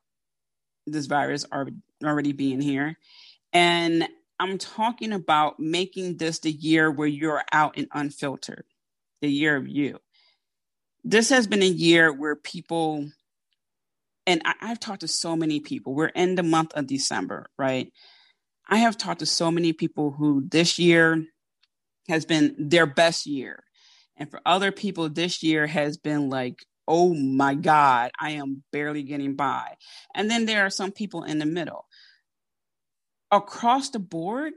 [0.92, 1.68] this virus are
[2.04, 2.96] already being here.
[3.52, 4.08] And
[4.40, 8.64] I'm talking about making this the year where you're out and unfiltered,
[9.20, 9.98] the year of you.
[11.04, 13.08] This has been a year where people,
[14.26, 15.94] and I, I've talked to so many people.
[15.94, 17.92] We're in the month of December, right?
[18.68, 21.24] I have talked to so many people who this year
[22.08, 23.64] has been their best year.
[24.16, 29.02] And for other people, this year has been like, oh my God, I am barely
[29.02, 29.76] getting by.
[30.14, 31.86] And then there are some people in the middle.
[33.30, 34.54] Across the board,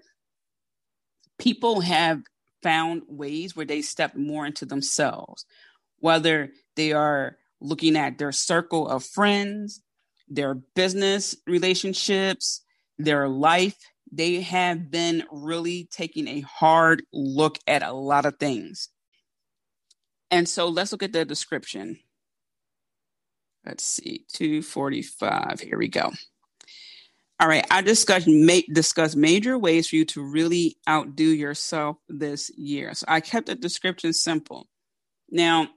[1.38, 2.22] people have
[2.64, 5.46] found ways where they step more into themselves,
[6.00, 9.82] whether they are looking at their circle of friends,
[10.30, 12.62] their business relationships,
[12.98, 13.78] their life.
[14.10, 18.90] They have been really taking a hard look at a lot of things.
[20.30, 22.00] And so let's look at the description.
[23.66, 25.60] Let's see, 245.
[25.60, 26.12] Here we go.
[27.40, 32.52] All right, I discussed ma- discuss major ways for you to really outdo yourself this
[32.56, 32.94] year.
[32.94, 34.68] So I kept the description simple.
[35.30, 35.70] Now,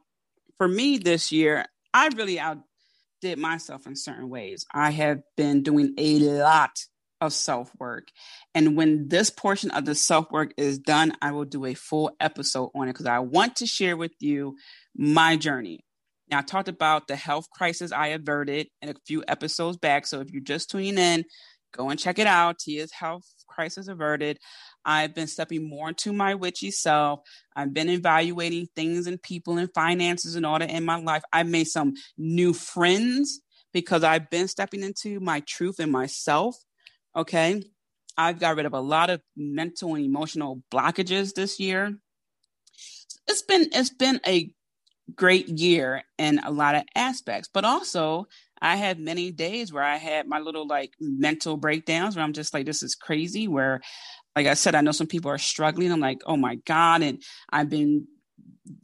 [0.58, 1.64] for me this year,
[1.94, 4.66] I really outdid myself in certain ways.
[4.74, 6.84] I have been doing a lot
[7.20, 8.08] of self work.
[8.54, 12.10] And when this portion of the self work is done, I will do a full
[12.20, 14.56] episode on it because I want to share with you
[14.94, 15.84] my journey.
[16.30, 20.06] Now, I talked about the health crisis I averted in a few episodes back.
[20.06, 21.24] So if you're just tuning in,
[21.72, 22.58] go and check it out.
[22.58, 24.38] Tia's health crisis averted.
[24.84, 27.20] I've been stepping more into my witchy self.
[27.54, 31.22] I've been evaluating things and people and finances and all that in my life.
[31.32, 33.40] I've made some new friends
[33.72, 36.56] because I've been stepping into my truth and myself.
[37.16, 37.62] Okay.
[38.16, 41.96] I've got rid of a lot of mental and emotional blockages this year.
[43.26, 44.52] It's been it's been a
[45.14, 48.26] great year in a lot of aspects, but also
[48.60, 52.54] I had many days where I had my little like mental breakdowns where I'm just
[52.54, 53.46] like, this is crazy.
[53.46, 53.80] Where,
[54.34, 55.92] like I said, I know some people are struggling.
[55.92, 57.02] I'm like, oh my God.
[57.02, 58.06] And I've been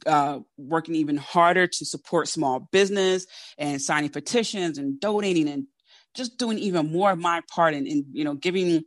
[0.05, 3.25] uh, working even harder to support small business
[3.57, 5.65] and signing petitions and donating and
[6.15, 8.83] just doing even more of my part and, and you know giving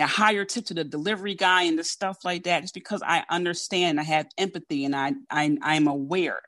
[0.00, 3.24] a higher tip to the delivery guy and the stuff like that just because i
[3.30, 6.40] understand i have empathy and i, I i'm aware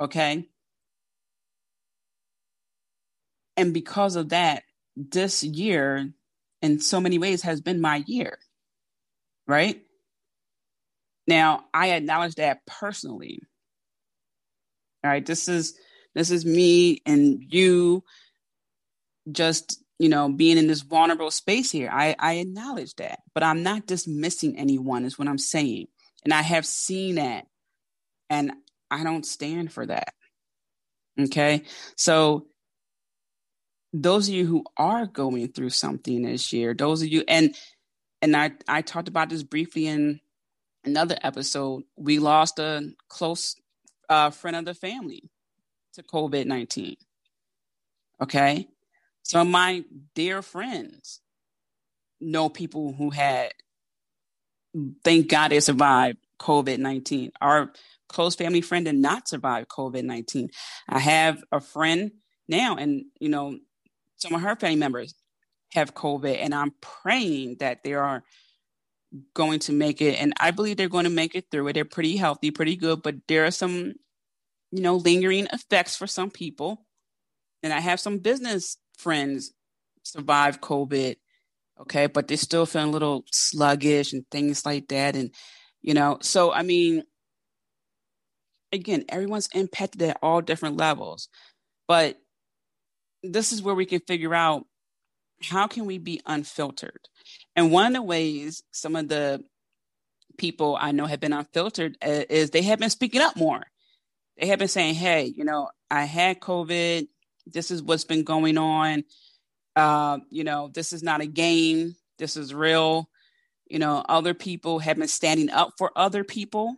[0.00, 0.48] okay?
[3.56, 4.62] And because of that
[4.96, 6.12] this year
[6.62, 8.38] in so many ways has been my year
[9.46, 9.82] right?
[11.26, 13.40] Now i acknowledge that personally
[15.04, 15.24] all right?
[15.24, 15.78] This is
[16.14, 18.04] this is me and you
[19.30, 21.90] just you know being in this vulnerable space here.
[21.92, 25.86] I i acknowledge that but i'm not dismissing anyone is what i'm saying.
[26.24, 27.46] And i have seen that.
[28.28, 28.52] And
[28.90, 30.14] i don't stand for that.
[31.18, 31.64] Okay?
[31.96, 32.46] So
[33.92, 37.54] those of you who are going through something this year those of you and
[38.22, 40.20] and i i talked about this briefly in
[40.84, 41.82] another episode.
[41.96, 43.56] We lost a close
[44.08, 45.30] uh, friend of the family
[45.94, 46.96] to covid-19
[48.20, 48.68] okay?
[49.22, 49.84] Some of my
[50.14, 51.20] dear friends
[52.20, 53.52] know people who had,
[55.04, 57.32] thank God they survived COVID 19.
[57.40, 57.72] Our
[58.10, 60.50] close family friend did not survive COVID 19.
[60.88, 62.10] I have a friend
[62.48, 63.58] now, and, you know,
[64.16, 65.14] some of her family members
[65.72, 68.24] have COVID, and I'm praying that they are
[69.34, 70.20] going to make it.
[70.20, 71.72] And I believe they're going to make it through it.
[71.74, 73.94] They're pretty healthy, pretty good, but there are some,
[74.70, 76.86] you know, lingering effects for some people.
[77.62, 79.52] And I have some business friends
[80.02, 81.16] survive COVID,
[81.82, 85.16] okay, but they're still feeling a little sluggish and things like that.
[85.16, 85.32] And,
[85.82, 87.04] you know, so I mean,
[88.72, 91.28] again, everyone's impacted at all different levels.
[91.88, 92.18] But
[93.22, 94.64] this is where we can figure out
[95.42, 97.08] how can we be unfiltered?
[97.56, 99.42] And one of the ways some of the
[100.38, 103.62] people I know have been unfiltered uh, is they have been speaking up more.
[104.38, 107.08] They have been saying, hey, you know, I had COVID
[107.46, 109.04] this is what's been going on.
[109.76, 111.94] Uh, you know, this is not a game.
[112.18, 113.08] This is real.
[113.68, 116.76] You know, other people have been standing up for other people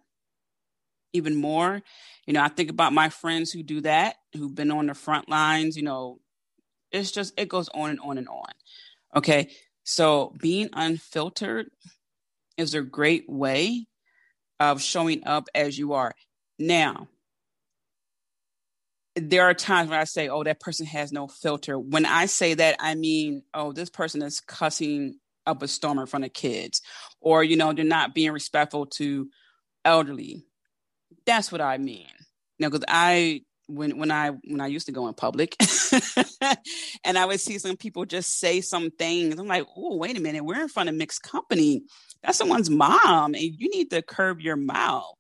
[1.13, 1.83] even more.
[2.27, 5.29] You know, I think about my friends who do that, who've been on the front
[5.29, 6.21] lines, you know,
[6.91, 8.53] it's just, it goes on and on and on.
[9.17, 9.51] Okay.
[9.85, 11.67] So being unfiltered
[12.57, 13.87] is a great way
[14.61, 16.15] of showing up as you are.
[16.59, 17.09] Now,
[19.17, 21.79] there are times when I say, oh, that person has no filter.
[21.79, 26.07] When I say that, I mean, oh, this person is cussing up a storm in
[26.07, 26.81] front of kids,
[27.21, 29.29] or, you know, they're not being respectful to
[29.85, 30.45] elderly.
[31.27, 32.07] That's what I mean.
[32.59, 35.57] You know, because I when when I when I used to go in public,
[37.05, 39.39] and I would see some people just say some things.
[39.39, 41.83] I'm like, oh, wait a minute, we're in front of mixed company.
[42.23, 45.15] That's someone's mom, and you need to curb your mouth.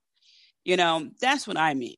[0.64, 1.96] You know, that's what I mean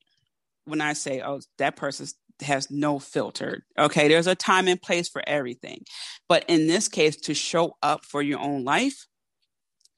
[0.65, 2.07] when I say, oh, that person
[2.41, 3.65] has no filter.
[3.79, 5.83] Okay, there's a time and place for everything,
[6.29, 9.07] but in this case, to show up for your own life,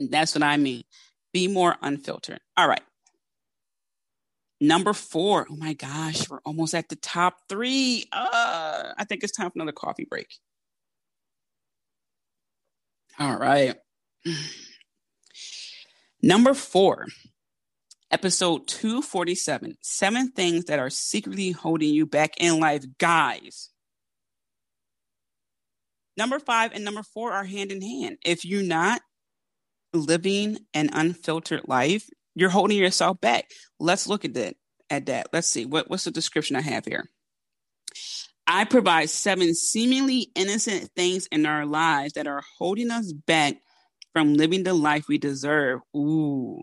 [0.01, 0.83] that's what I mean.
[1.33, 2.41] Be more unfiltered.
[2.57, 2.83] All right.
[4.61, 5.47] Number four.
[5.51, 8.07] Oh my gosh, we're almost at the top three.
[8.13, 10.29] Uh, I think it's time for another coffee break.
[13.19, 13.77] All right.
[16.23, 17.07] Number four,
[18.11, 22.85] episode 247 Seven Things That Are Secretly Holding You Back in Life.
[22.99, 23.71] Guys,
[26.17, 28.17] number five and number four are hand in hand.
[28.25, 29.03] If you're not
[29.93, 33.51] living an unfiltered life, you're holding yourself back.
[33.81, 34.55] Let's look at that.
[34.89, 37.11] At that, let's see what, what's the description I have here.
[38.47, 43.57] I provide seven seemingly innocent things in our lives that are holding us back
[44.13, 45.81] from living the life we deserve.
[45.97, 46.63] Ooh,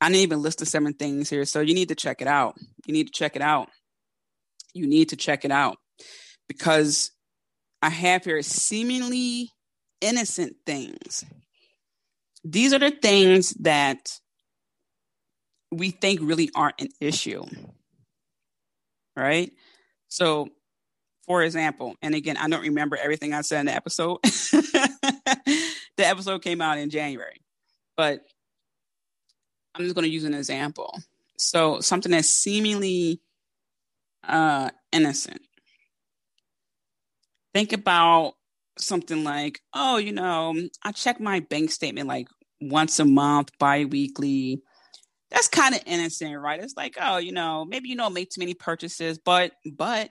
[0.00, 2.54] I didn't even list the seven things here, so you need to check it out.
[2.86, 3.68] You need to check it out.
[4.72, 5.78] You need to check it out
[6.46, 7.10] because
[7.82, 9.50] I have here seemingly
[10.00, 11.24] innocent things.
[12.44, 13.98] These are the things that
[15.72, 17.44] we think really aren't an issue.
[19.16, 19.50] Right?
[20.08, 20.48] So,
[21.26, 24.18] for example, and again, I don't remember everything I said in the episode.
[24.22, 27.40] the episode came out in January,
[27.96, 28.20] but
[29.74, 30.98] I'm just going to use an example.
[31.38, 33.20] So, something that's seemingly
[34.28, 35.40] uh, innocent.
[37.54, 38.34] Think about
[38.78, 42.28] something like, oh, you know, I check my bank statement like
[42.60, 44.62] once a month, bi weekly
[45.32, 46.62] that's kind of innocent, right?
[46.62, 50.10] It's like, oh, you know, maybe you don't make too many purchases, but but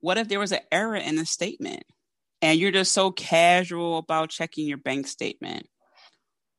[0.00, 1.84] what if there was an error in the statement
[2.42, 5.66] and you're just so casual about checking your bank statement?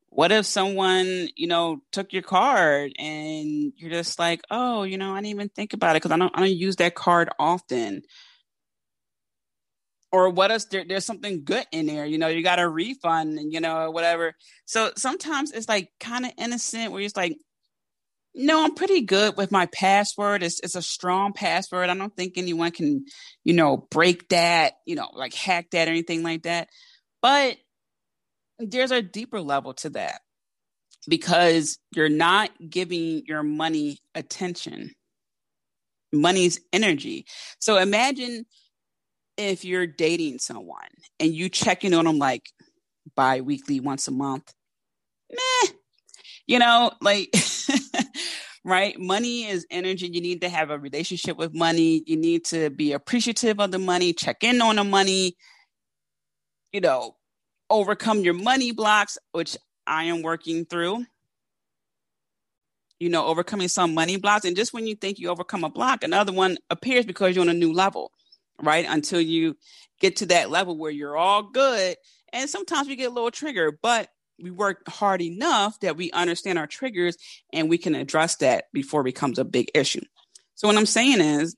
[0.10, 5.14] What if someone, you know, took your card and you're just like, oh, you know,
[5.14, 8.02] I didn't even think about it because I don't I don't use that card often.
[10.12, 12.06] Or what if there, there's something good in there?
[12.06, 14.34] You know, you got a refund and you know, whatever.
[14.66, 17.38] So sometimes it's like kind of innocent where it's like,
[18.36, 20.44] no, I'm pretty good with my password.
[20.44, 21.90] It's it's a strong password.
[21.90, 23.06] I don't think anyone can,
[23.44, 26.68] you know, break that, you know, like hack that or anything like that.
[27.22, 27.58] But
[28.60, 30.22] there's a deeper level to that
[31.08, 34.92] because you're not giving your money attention.
[36.12, 37.26] Money's energy.
[37.60, 38.46] So imagine
[39.38, 42.46] if you're dating someone and you checking on them like
[43.16, 44.54] bi-weekly once a month.
[45.32, 45.72] Meh.
[46.46, 47.34] You know, like
[48.64, 48.98] right?
[49.00, 50.08] Money is energy.
[50.08, 52.04] You need to have a relationship with money.
[52.06, 55.36] You need to be appreciative of the money, check in on the money,
[56.72, 57.16] you know,
[57.70, 61.06] overcome your money blocks, which I am working through.
[63.00, 64.46] You know, overcoming some money blocks.
[64.46, 67.50] And just when you think you overcome a block, another one appears because you're on
[67.50, 68.12] a new level,
[68.62, 68.86] right?
[68.88, 69.58] Until you
[70.00, 71.98] get to that level where you're all good.
[72.32, 74.08] And sometimes we get a little triggered, but
[74.44, 77.18] we work hard enough that we understand our triggers
[77.54, 80.02] and we can address that before it becomes a big issue.
[80.56, 81.56] So what I'm saying is,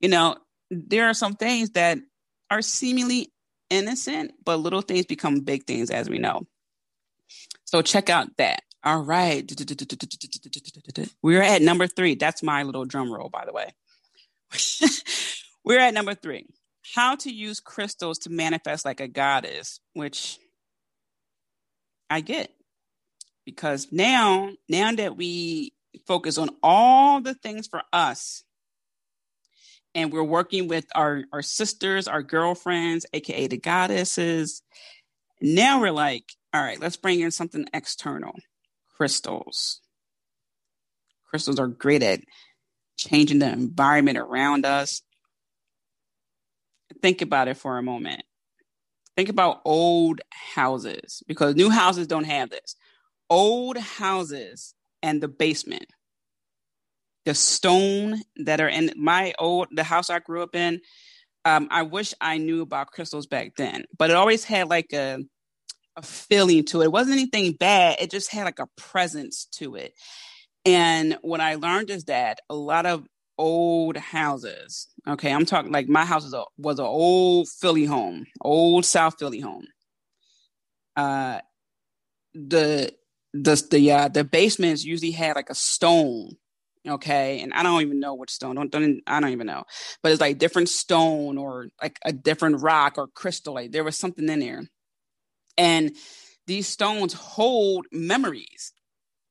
[0.00, 0.36] you know,
[0.70, 1.98] there are some things that
[2.50, 3.32] are seemingly
[3.70, 6.42] innocent, but little things become big things as we know.
[7.64, 8.62] So check out that.
[8.84, 9.50] All right.
[11.22, 12.14] We're at number three.
[12.14, 13.74] That's my little drum roll, by the way.
[15.64, 16.46] We're at number three.
[16.94, 20.38] How to use crystals to manifest like a goddess, which
[22.10, 22.50] I get
[23.46, 25.72] because now, now that we
[26.06, 28.42] focus on all the things for us
[29.94, 34.62] and we're working with our, our sisters, our girlfriends, aka the goddesses,
[35.40, 38.34] now we're like, all right, let's bring in something external
[38.96, 39.80] crystals.
[41.28, 42.20] Crystals are great at
[42.96, 45.02] changing the environment around us.
[47.00, 48.22] Think about it for a moment.
[49.16, 52.76] Think about old houses because new houses don't have this.
[53.28, 55.86] Old houses and the basement,
[57.24, 60.80] the stone that are in my old the house I grew up in.
[61.44, 65.18] Um, I wish I knew about crystals back then, but it always had like a
[65.96, 66.86] a feeling to it.
[66.86, 67.96] It wasn't anything bad.
[68.00, 69.92] It just had like a presence to it.
[70.64, 73.06] And what I learned is that a lot of
[73.40, 74.88] old houses.
[75.08, 79.16] Okay, I'm talking like my house was a was an old Philly home, old South
[79.18, 79.66] Philly home.
[80.96, 81.40] Uh,
[82.34, 82.92] the
[83.32, 86.36] the the uh, the basements usually had like a stone
[86.88, 87.40] Okay.
[87.40, 88.56] And I don't even know which stone.
[88.56, 89.64] Don't, don't I don't even know.
[90.02, 93.54] But it's like different stone or like a different rock or crystal.
[93.54, 94.62] Like there was something in there.
[95.58, 95.94] And
[96.46, 98.72] these stones hold memories.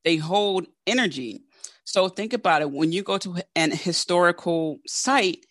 [0.06, 1.42] They hold energy.
[1.90, 2.70] So think about it.
[2.70, 5.44] When you go to an historical site,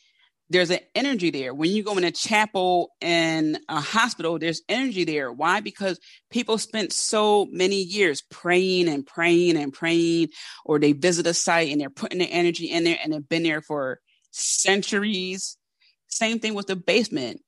[0.49, 1.53] there's an energy there.
[1.53, 5.32] When you go in a chapel and a hospital, there's energy there.
[5.32, 5.59] Why?
[5.61, 5.99] Because
[6.30, 10.28] people spent so many years praying and praying and praying,
[10.64, 13.43] or they visit a site and they're putting the energy in there and they've been
[13.43, 13.99] there for
[14.30, 15.57] centuries.
[16.07, 17.41] Same thing with the basement.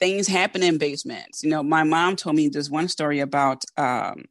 [0.00, 1.44] Things happen in basements.
[1.44, 4.24] You know, my mom told me this one story about um,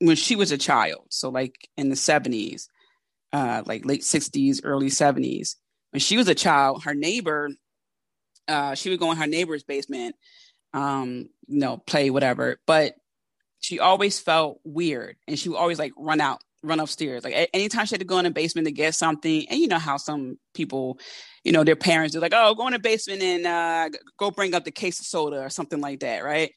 [0.00, 1.06] when she was a child.
[1.10, 2.68] So, like in the 70s,
[3.32, 5.56] uh, like late 60s, early 70s
[5.90, 7.50] when she was a child, her neighbor,
[8.46, 10.14] uh, she would go in her neighbor's basement,
[10.74, 12.58] um, you know, play whatever.
[12.66, 12.94] But
[13.60, 17.24] she always felt weird, and she would always like run out, run upstairs.
[17.24, 19.78] Like anytime she had to go in the basement to get something, and you know
[19.78, 20.98] how some people,
[21.42, 24.54] you know, their parents are like, "Oh, go in the basement and uh, go bring
[24.54, 26.52] up the case of soda or something like that," right?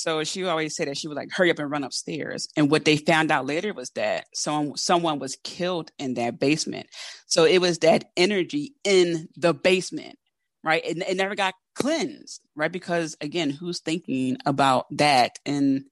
[0.00, 2.48] So she always said that she would like hurry up and run upstairs.
[2.56, 6.86] And what they found out later was that someone someone was killed in that basement.
[7.26, 10.18] So it was that energy in the basement,
[10.64, 10.82] right?
[10.84, 12.72] It, it never got cleansed, right?
[12.72, 15.38] Because again, who's thinking about that?
[15.44, 15.84] And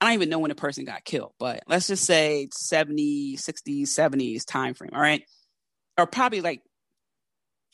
[0.00, 3.82] I don't even know when a person got killed, but let's just say 70, 60s,
[3.82, 5.22] 70s time frame, all right?
[5.98, 6.62] Or probably like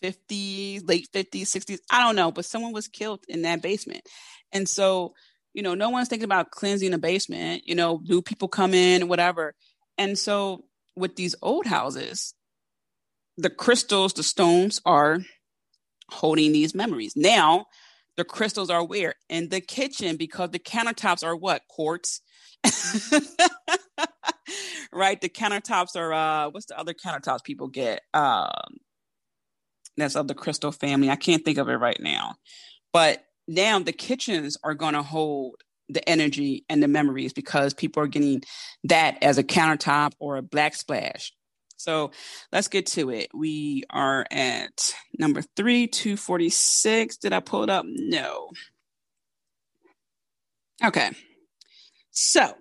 [0.03, 4.03] 50s, late 50s, 60s, I don't know, but someone was killed in that basement.
[4.53, 5.15] And so
[5.55, 9.09] you know, no one's thinking about cleansing a basement, you know, do people come in,
[9.09, 9.55] whatever.
[9.99, 10.65] And so
[10.97, 12.35] with these old houses,
[13.37, 15.19] the crystals, the stones are
[16.11, 17.15] holding these memories.
[17.17, 17.67] Now,
[18.17, 19.15] the crystals are where?
[19.29, 21.63] In the kitchen because the countertops are what?
[21.69, 22.21] Quartz.
[24.93, 25.21] right?
[25.21, 28.03] The countertops are uh what's the other countertops people get?
[28.15, 28.79] Um
[29.97, 31.11] that's of the crystal family.
[31.11, 32.37] I can't think of it right now.
[32.93, 35.57] But now the kitchens are going to hold
[35.89, 38.43] the energy and the memories because people are getting
[38.85, 41.33] that as a countertop or a black splash.
[41.77, 42.13] So
[42.53, 43.31] let's get to it.
[43.35, 47.17] We are at number three, 246.
[47.17, 47.85] Did I pull it up?
[47.89, 48.51] No.
[50.85, 51.11] Okay.
[52.13, 52.55] So,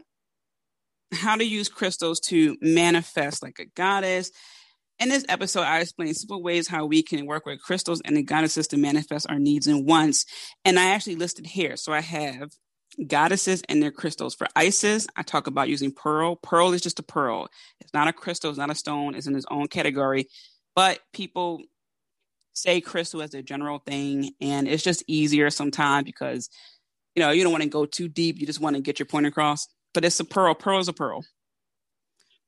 [1.14, 4.32] how to use crystals to manifest like a goddess.
[5.02, 8.22] In this episode, I explain simple ways how we can work with crystals and the
[8.22, 10.28] goddesses to manifest our needs and wants.
[10.64, 11.76] And I actually listed here.
[11.76, 12.52] So I have
[13.08, 14.36] goddesses and their crystals.
[14.36, 16.36] For Isis, I talk about using pearl.
[16.36, 17.48] Pearl is just a pearl.
[17.80, 20.28] It's not a crystal, it's not a stone, it's in its own category.
[20.76, 21.64] But people
[22.54, 26.48] say crystal as a general thing, and it's just easier sometimes because
[27.16, 28.38] you know you don't want to go too deep.
[28.40, 29.68] You just want to get your point across.
[29.96, 30.54] But it's a pearl.
[30.54, 31.26] Pearl is a pearl.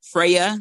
[0.00, 0.60] Freya,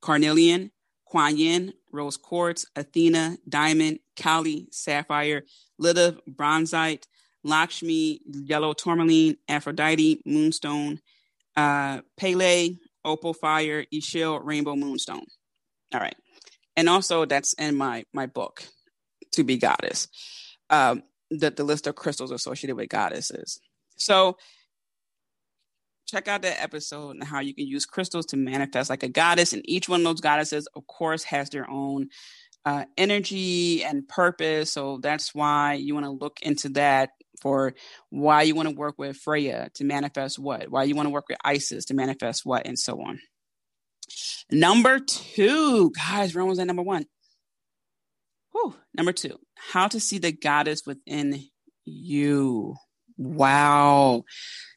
[0.00, 0.72] carnelian,
[1.10, 5.42] Kuan Yin, rose quartz, Athena, diamond, Kali, sapphire,
[5.76, 7.06] Lilith, bronzite,
[7.42, 11.00] Lakshmi, yellow tourmaline, Aphrodite, moonstone,
[11.56, 15.24] uh, Pele, opal fire, Ixchel, rainbow moonstone.
[15.92, 16.14] All right.
[16.76, 18.62] And also that's in my my book,
[19.32, 20.06] To Be Goddess.
[20.70, 23.60] Um, the, the list of crystals associated with goddesses.
[23.96, 24.36] So
[26.10, 29.52] check out that episode and how you can use crystals to manifest like a goddess.
[29.52, 32.08] And each one of those goddesses, of course, has their own
[32.64, 34.72] uh, energy and purpose.
[34.72, 37.74] So that's why you want to look into that for
[38.10, 41.28] why you want to work with Freya to manifest what, why you want to work
[41.28, 43.20] with Isis to manifest what, and so on.
[44.50, 47.06] Number two, guys, Rome was at number one.
[48.52, 48.74] Whew.
[48.94, 51.44] Number two, how to see the goddess within
[51.84, 52.74] you.
[53.16, 54.24] Wow.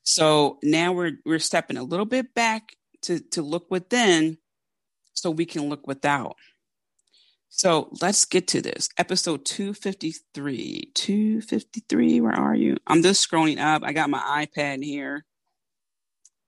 [0.04, 4.38] So now we're we're stepping a little bit back to to look within
[5.14, 6.36] so we can look without.
[7.50, 8.90] So let's get to this.
[8.98, 10.92] Episode 253.
[10.96, 12.78] 253, where are you?
[12.88, 13.84] I'm just scrolling up.
[13.86, 15.24] I got my iPad here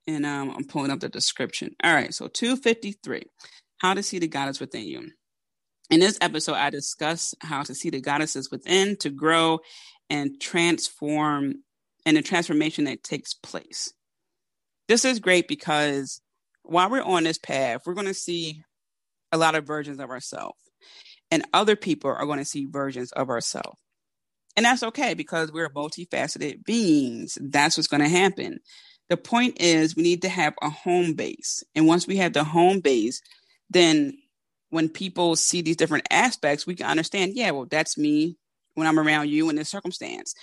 [0.06, 1.76] and um, I'm pulling up the description.
[1.82, 3.22] All right, so 253.
[3.78, 5.10] How to see the goddess within you.
[5.90, 9.60] In this episode, I discuss how to see the goddesses within to grow
[10.10, 11.62] and transform
[12.06, 13.92] and the transformation that takes place.
[14.88, 16.22] This is great because
[16.62, 18.62] while we're on this path, we're going to see
[19.32, 20.58] a lot of versions of ourselves,
[21.30, 23.76] and other people are going to see versions of ourselves.
[24.56, 27.36] And that's okay because we're multifaceted beings.
[27.40, 28.60] That's what's going to happen.
[29.10, 31.62] The point is, we need to have a home base.
[31.74, 33.20] And once we have the home base,
[33.68, 34.16] then
[34.70, 38.36] when people see these different aspects, we can understand, yeah, well, that's me
[38.74, 40.34] when I'm around you in this circumstance.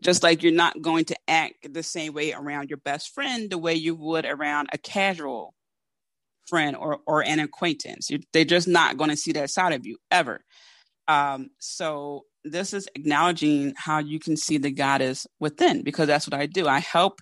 [0.00, 3.58] Just like you're not going to act the same way around your best friend the
[3.58, 5.54] way you would around a casual
[6.48, 8.10] friend or or an acquaintance.
[8.10, 10.40] You're, they're just not going to see that side of you ever.
[11.08, 16.38] Um, so this is acknowledging how you can see the goddess within, because that's what
[16.38, 16.66] I do.
[16.66, 17.20] I help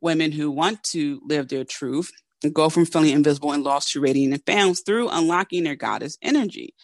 [0.00, 2.10] women who want to live their truth
[2.42, 6.16] and go from feeling invisible and lost to radiant and found through unlocking their goddess
[6.22, 6.74] energy.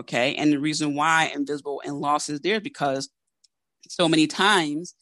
[0.00, 0.34] Okay.
[0.36, 3.10] And the reason why invisible and lost is there because
[3.88, 4.94] so many times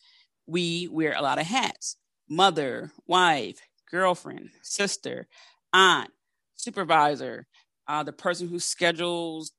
[0.46, 1.96] we wear a lot of hats
[2.30, 3.58] mother, wife,
[3.90, 5.26] girlfriend, sister,
[5.72, 6.10] aunt,
[6.56, 7.46] supervisor,
[7.86, 9.52] uh, the person who schedules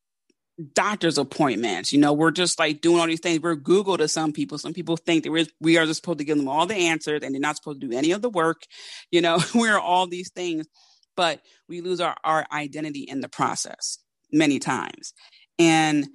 [0.74, 1.94] doctor's appointments.
[1.94, 3.42] You know, we're just like doing all these things.
[3.42, 4.58] We're Google to some people.
[4.58, 7.22] Some people think that we're, we are just supposed to give them all the answers
[7.24, 8.64] and they're not supposed to do any of the work.
[9.12, 10.68] You know, we're all these things,
[11.16, 13.98] but we lose our, our identity in the process
[14.32, 15.14] many times.
[15.58, 16.08] And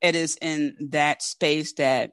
[0.00, 2.12] it is in that space that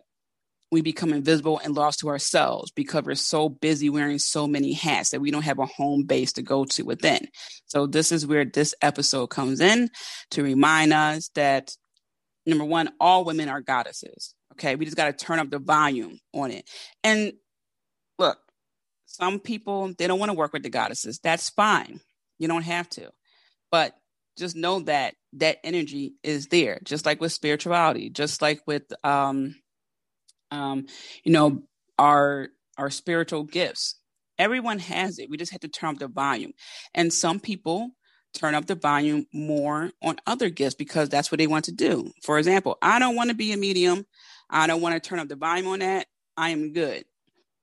[0.72, 5.09] we become invisible and lost to ourselves because we're so busy wearing so many hats
[5.09, 7.28] that we don't have a home base to go to within.
[7.65, 9.89] So, this is where this episode comes in
[10.32, 11.72] to remind us that
[12.45, 14.36] number one, all women are goddesses.
[14.53, 14.76] Okay.
[14.76, 16.70] We just got to turn up the volume on it.
[17.03, 17.34] And
[18.17, 18.38] look,
[19.05, 21.20] some people, they don't want to work with the goddesses.
[21.20, 22.01] That's fine.
[22.38, 23.09] You don't have to.
[23.72, 23.93] But
[24.38, 29.55] just know that that energy is there, just like with spirituality, just like with, um,
[30.52, 30.86] um,
[31.24, 31.64] you know,
[31.97, 33.95] our our spiritual gifts.
[34.38, 35.30] Everyone has it.
[35.30, 36.54] We just have to turn up the volume.
[36.93, 37.91] And some people
[38.34, 42.12] turn up the volume more on other gifts because that's what they want to do.
[42.24, 44.06] For example, I don't want to be a medium.
[44.50, 46.08] I don't want to turn up the volume on that.
[46.38, 47.04] I am good.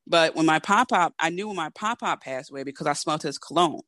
[0.07, 2.93] But when my pop pop, I knew when my pop pop passed away because I
[2.93, 3.80] smelled his cologne.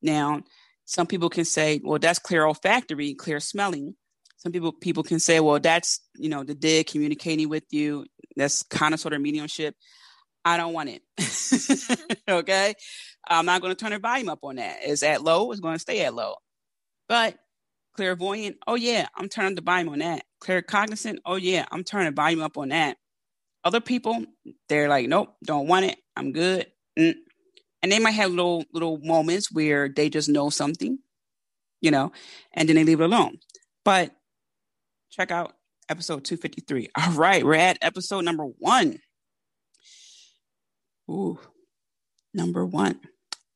[0.00, 0.42] Now,
[0.84, 3.96] some people can say, well, that's clear olfactory, clear smelling.
[4.38, 8.06] Some people people can say, well, that's you know the dead communicating with you.
[8.36, 9.74] That's kind of sort of mediumship.
[10.44, 12.20] I don't want it.
[12.28, 12.74] okay.
[13.26, 14.78] I'm not going to turn the volume up on that.
[14.82, 16.36] It's at low, it's going to stay at low.
[17.08, 17.36] But
[17.96, 20.22] clairvoyant, oh yeah, I'm turning the volume on that.
[20.40, 22.96] Claircognizant, oh yeah, I'm turning the volume up on that.
[23.64, 24.24] Other people,
[24.68, 25.98] they're like, nope, don't want it.
[26.14, 26.66] I'm good.
[26.96, 27.14] Mm.
[27.82, 30.98] And they might have little little moments where they just know something,
[31.80, 32.12] you know,
[32.52, 33.38] and then they leave it alone.
[33.84, 34.12] But
[35.16, 35.54] check out
[35.88, 36.90] episode 253.
[36.94, 38.98] All right, we're at episode number one.
[41.10, 41.38] Ooh,
[42.34, 43.00] number one.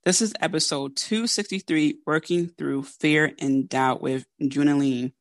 [0.04, 5.12] This is episode 263 Working Through Fear and Doubt with Junaline.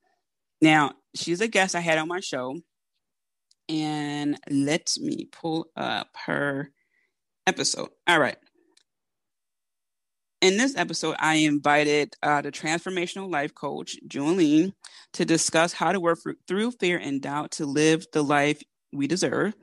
[0.61, 2.61] Now, she's a guest I had on my show.
[3.67, 6.71] And let me pull up her
[7.45, 7.89] episode.
[8.07, 8.37] All right.
[10.41, 14.73] In this episode, I invited uh, the transformational life coach, Julie,
[15.13, 18.61] to discuss how to work through fear and doubt to live the life
[18.93, 19.53] we deserve.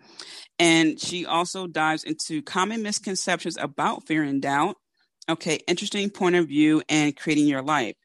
[0.58, 4.76] And she also dives into common misconceptions about fear and doubt.
[5.30, 7.96] Okay, interesting point of view and creating your life.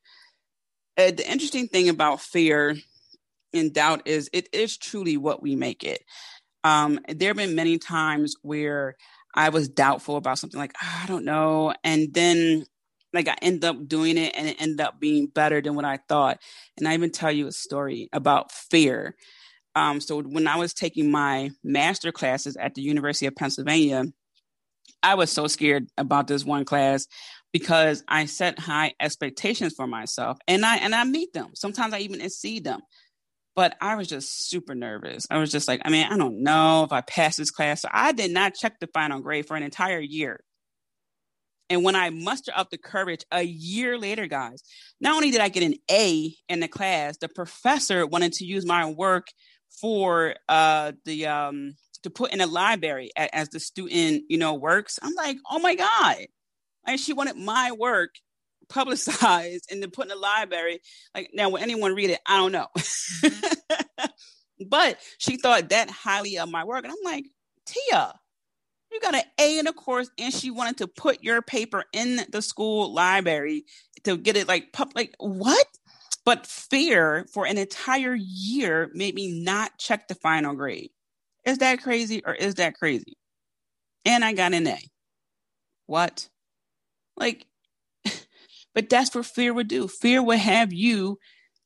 [0.98, 2.76] Uh, the interesting thing about fear
[3.54, 6.04] and doubt is it is truly what we make it.
[6.64, 8.96] Um, there have been many times where
[9.34, 11.74] I was doubtful about something like, oh, I don't know.
[11.84, 12.66] And then
[13.14, 16.00] like I end up doing it and it ended up being better than what I
[16.08, 16.40] thought.
[16.78, 19.16] And I even tell you a story about fear.
[19.76, 24.06] Um, so when I was taking my master classes at the University of Pennsylvania,
[25.04, 27.08] I was so scared about this one class
[27.52, 31.52] because I set high expectations for myself and I and I meet them.
[31.54, 32.82] Sometimes I even exceed them.
[33.56, 35.28] But I was just super nervous.
[35.30, 37.82] I was just like, I mean, I don't know if I pass this class.
[37.82, 40.42] So I did not check the final grade for an entire year.
[41.70, 44.62] And when I muster up the courage a year later, guys,
[45.00, 48.66] not only did I get an A in the class, the professor wanted to use
[48.66, 49.28] my work
[49.80, 55.00] for uh, the um, to put in a library as the student, you know, works.
[55.02, 56.18] I'm like, oh my god!
[56.86, 58.10] And she wanted my work
[58.72, 60.80] publicized and then put in the library.
[61.14, 62.20] Like now, will anyone read it?
[62.26, 62.68] I don't know.
[62.78, 64.06] Mm-hmm.
[64.70, 67.26] but she thought that highly of my work, and I'm like,
[67.66, 68.14] Tia,
[68.92, 72.22] you got an A in the course, and she wanted to put your paper in
[72.32, 73.66] the school library
[74.04, 75.14] to get it like public.
[75.20, 75.68] What?
[76.24, 80.92] But fear for an entire year made me not check the final grade.
[81.46, 83.18] Is that crazy or is that crazy?
[84.06, 84.78] And I got an A.
[85.88, 86.30] What?
[87.18, 87.48] Like,
[88.74, 89.88] but that's what fear would do.
[89.88, 91.18] Fear would have you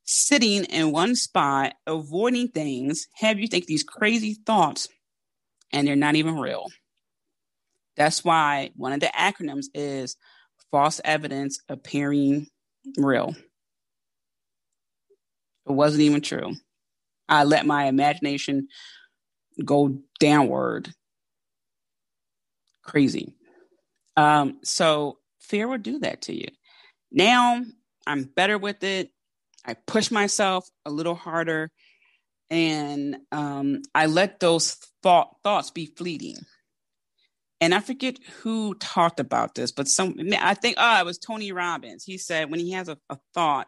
[0.03, 4.87] sitting in one spot, avoiding things, have you think these crazy thoughts,
[5.71, 6.67] and they're not even real.
[7.97, 10.15] That's why one of the acronyms is
[10.71, 12.47] false evidence appearing
[12.97, 13.35] real.
[15.67, 16.53] It wasn't even true.
[17.27, 18.67] I let my imagination
[19.63, 20.93] go downward.
[22.83, 23.33] Crazy.
[24.15, 26.47] Um, so fear will do that to you.
[27.15, 27.63] Now
[28.05, 29.09] I'm better with it.
[29.65, 31.71] I push myself a little harder
[32.51, 36.35] and um, I let those thought, thoughts be fleeting.
[37.61, 41.53] And I forget who talked about this, but some I think oh it was Tony
[41.53, 42.03] Robbins.
[42.03, 43.67] He said when he has a, a thought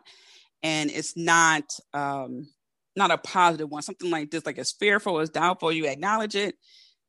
[0.62, 2.50] and it's not um,
[2.98, 6.56] not a positive one, something like this, like it's fearful, it's doubtful, you acknowledge it,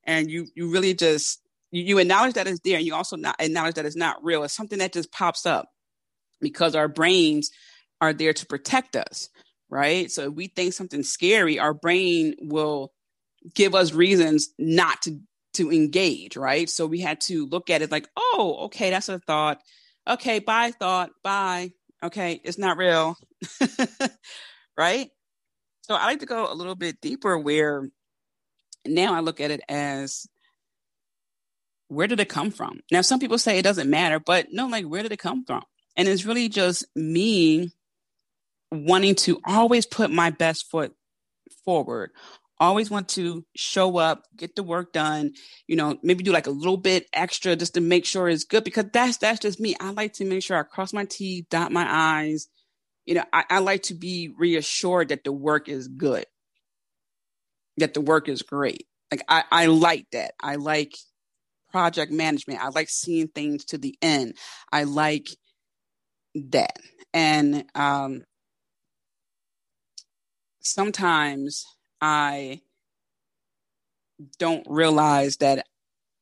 [0.05, 3.36] and you you really just you, you acknowledge that it's there, and you also not
[3.41, 4.45] acknowledge that it's not real.
[4.45, 5.68] It's something that just pops up
[6.41, 7.51] because our brains
[8.01, 9.28] are there to protect us,
[9.68, 10.11] right?
[10.11, 12.93] So if we think something scary, our brain will
[13.55, 15.20] give us reasons not to
[15.55, 16.68] to engage, right?
[16.68, 19.61] So we had to look at it like, oh, okay, that's a thought.
[20.07, 21.72] Okay, bye thought, bye.
[22.03, 23.16] Okay, it's not real.
[24.76, 25.11] right?
[25.82, 27.89] So I like to go a little bit deeper where
[28.86, 30.26] now I look at it as
[31.89, 32.80] where did it come from?
[32.93, 35.62] Now some people say it doesn't matter, but no, like where did it come from?
[35.99, 37.72] And it's really just me
[38.70, 40.94] wanting to always put my best foot
[41.64, 42.11] forward,
[42.61, 45.32] always want to show up, get the work done,
[45.66, 48.64] you know, maybe do like a little bit extra just to make sure it's good
[48.64, 49.74] because that's that's just me.
[49.80, 52.49] I like to make sure I cross my T, dot my I's.
[53.05, 56.26] You know, I, I like to be reassured that the work is good,
[57.78, 58.86] that the work is great.
[59.11, 60.34] Like I, I like that.
[60.40, 60.94] I like
[61.70, 62.61] project management.
[62.61, 64.36] I like seeing things to the end.
[64.70, 65.28] I like
[66.51, 66.78] that.
[67.14, 68.24] And um
[70.61, 71.64] sometimes
[72.01, 72.61] I
[74.39, 75.66] don't realize that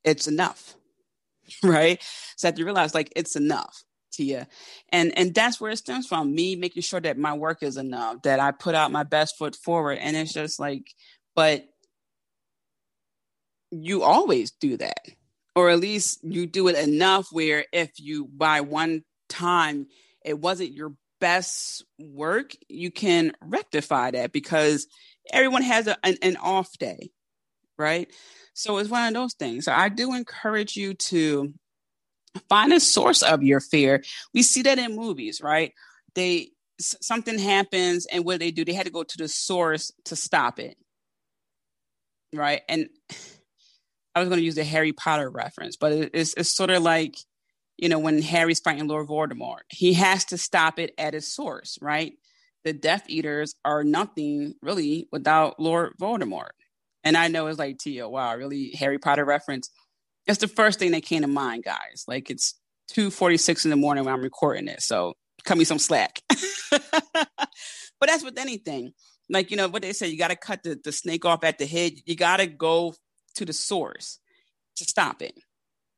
[0.04, 0.74] it's enough,
[1.62, 2.02] right?
[2.36, 4.46] So I have to realize like it's enough to you.
[4.90, 6.34] And and that's where it stems from.
[6.34, 9.56] Me making sure that my work is enough, that I put out my best foot
[9.56, 9.98] forward.
[9.98, 10.94] And it's just like,
[11.34, 11.66] but
[13.70, 15.00] you always do that.
[15.54, 19.86] Or at least you do it enough where if you by one time
[20.26, 24.86] it wasn't your best work, you can rectify that because
[25.32, 27.10] everyone has a, an, an off day,
[27.78, 28.12] right?
[28.54, 29.64] So it's one of those things.
[29.66, 31.54] So I do encourage you to
[32.48, 34.02] find a source of your fear.
[34.34, 35.72] We see that in movies, right?
[36.14, 40.16] They something happens and what they do, they had to go to the source to
[40.16, 40.76] stop it.
[42.34, 42.62] Right?
[42.68, 42.88] And
[44.14, 47.16] I was going to use the Harry Potter reference, but it's it's sort of like
[47.78, 51.78] you know when Harry's fighting Lord Voldemort, he has to stop it at its source,
[51.80, 52.14] right?
[52.66, 56.50] the Death Eaters are nothing really without Lord Voldemort.
[57.04, 59.70] And I know it's like, Tia, wow, really Harry Potter reference.
[60.26, 62.04] It's the first thing that came to mind, guys.
[62.08, 62.54] Like it's
[62.90, 64.82] 2.46 in the morning when I'm recording it.
[64.82, 65.14] So
[65.44, 66.20] cut me some slack.
[66.72, 67.28] but
[68.04, 68.92] that's with anything.
[69.30, 71.58] Like, you know, what they say, you got to cut the, the snake off at
[71.58, 71.92] the head.
[72.04, 72.94] You got to go
[73.36, 74.18] to the source
[74.74, 75.38] to stop it.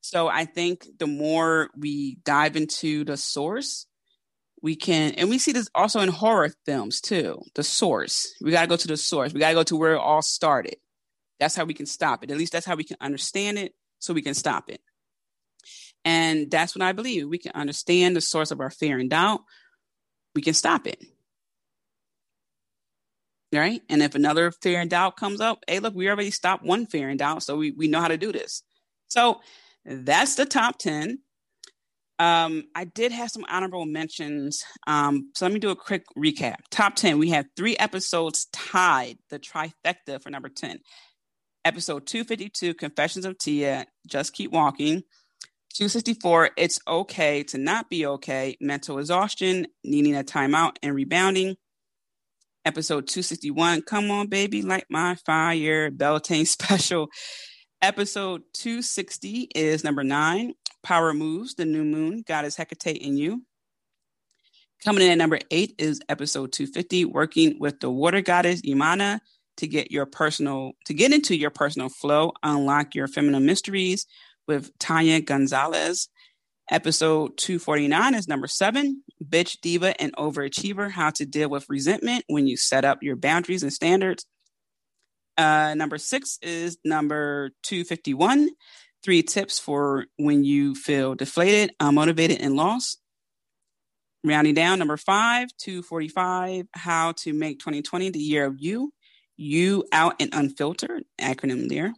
[0.01, 3.87] So I think the more we dive into the source,
[4.63, 8.35] we can and we see this also in horror films too the source.
[8.41, 9.33] We got to go to the source.
[9.33, 10.77] We got to go to where it all started.
[11.39, 12.31] That's how we can stop it.
[12.31, 14.81] At least that's how we can understand it so we can stop it.
[16.05, 17.29] And that's what i believe.
[17.29, 19.41] We can understand the source of our fear and doubt.
[20.35, 21.03] We can stop it.
[23.53, 23.83] Right?
[23.89, 27.09] And if another fear and doubt comes up hey look we already stopped one fear
[27.09, 28.63] and doubt so we, we know how to do this.
[29.07, 29.41] So
[29.89, 31.19] that's the top 10
[32.19, 34.65] um, I did have some honorable mentions.
[34.87, 36.57] Um, so let me do a quick recap.
[36.71, 40.81] Top 10, we have three episodes tied, the trifecta for number 10.
[41.65, 45.03] Episode 252, Confessions of Tia, Just Keep Walking.
[45.75, 51.55] 264, It's Okay to Not Be Okay, Mental Exhaustion, Needing a Timeout and Rebounding.
[52.65, 57.09] Episode 261, Come On Baby, Light My Fire, Beltane Special.
[57.81, 63.45] Episode 260 is number nine, Power Moves, the new moon, God is Hecate in you.
[64.85, 69.21] Coming in at number eight is episode 250, working with the water goddess Imana
[69.59, 74.07] to get your personal to get into your personal flow, unlock your feminine mysteries
[74.49, 76.09] with Tanya Gonzalez.
[76.71, 82.49] Episode 249 is number seven, Bitch, Diva, and Overachiever How to Deal with Resentment When
[82.49, 84.27] You Set Up Your Boundaries and Standards.
[85.39, 88.51] Uh, number six is number 251,
[89.05, 93.01] three tips for when you feel deflated, unmotivated, and lost.
[94.25, 98.93] Rounding down, number five, 245, how to make 2020 the year of you,
[99.37, 101.95] you out and unfiltered, acronym there.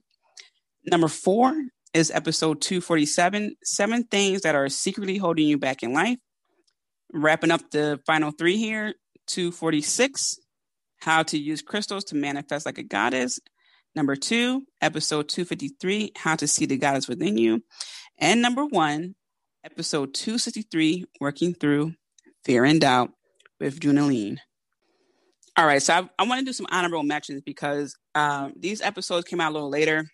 [0.85, 1.55] Number four
[1.95, 6.19] is episode 247, seven things that are secretly holding you back in life.
[7.11, 8.93] Wrapping up the final three here,
[9.29, 10.40] 246,
[11.01, 13.39] how to use crystals to manifest like a goddess.
[13.95, 17.63] Number two, episode 253, How to See the Goddess Within You.
[18.19, 19.17] And number one,
[19.65, 21.95] episode 263, Working Through
[22.45, 23.11] Fear and Doubt
[23.59, 24.39] with Junaline.
[25.57, 29.27] All right, so I, I want to do some honorable mentions because um, these episodes
[29.27, 30.07] came out a little later,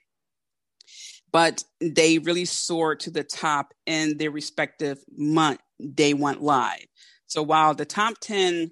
[1.30, 6.86] but they really soared to the top in their respective month they went live.
[7.26, 8.70] So while the top 10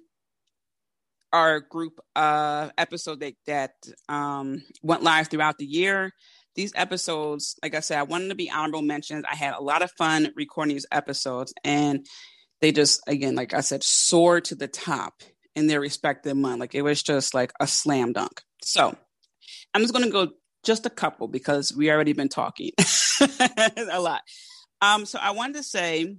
[1.35, 3.71] a group of episodes that, that
[4.09, 6.11] um, went live throughout the year,
[6.55, 9.25] these episodes, like I said, I wanted to be honorable mentions.
[9.29, 12.05] I had a lot of fun recording these episodes, and
[12.61, 15.21] they just, again, like I said, soared to the top
[15.55, 16.59] in their respective month.
[16.59, 18.41] Like it was just like a slam dunk.
[18.63, 18.95] So
[19.73, 20.29] I'm just going to go
[20.63, 22.71] just a couple because we already been talking
[23.77, 24.21] a lot.
[24.81, 26.17] Um, so I wanted to say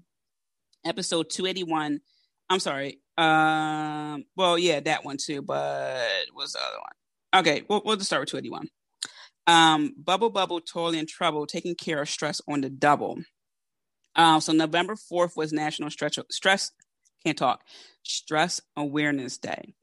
[0.85, 2.01] episode 281.
[2.49, 3.01] I'm sorry.
[3.19, 7.41] Um, well, yeah, that one too, but what's the other one?
[7.41, 8.69] Okay, we'll, we'll just start with 281.
[9.47, 13.19] Um, Bubble Bubble, Toil and Trouble, taking care of stress on the double.
[14.15, 16.73] Um, so November 4th was National Stress, stress
[17.25, 17.63] can't talk,
[18.03, 19.75] Stress Awareness Day.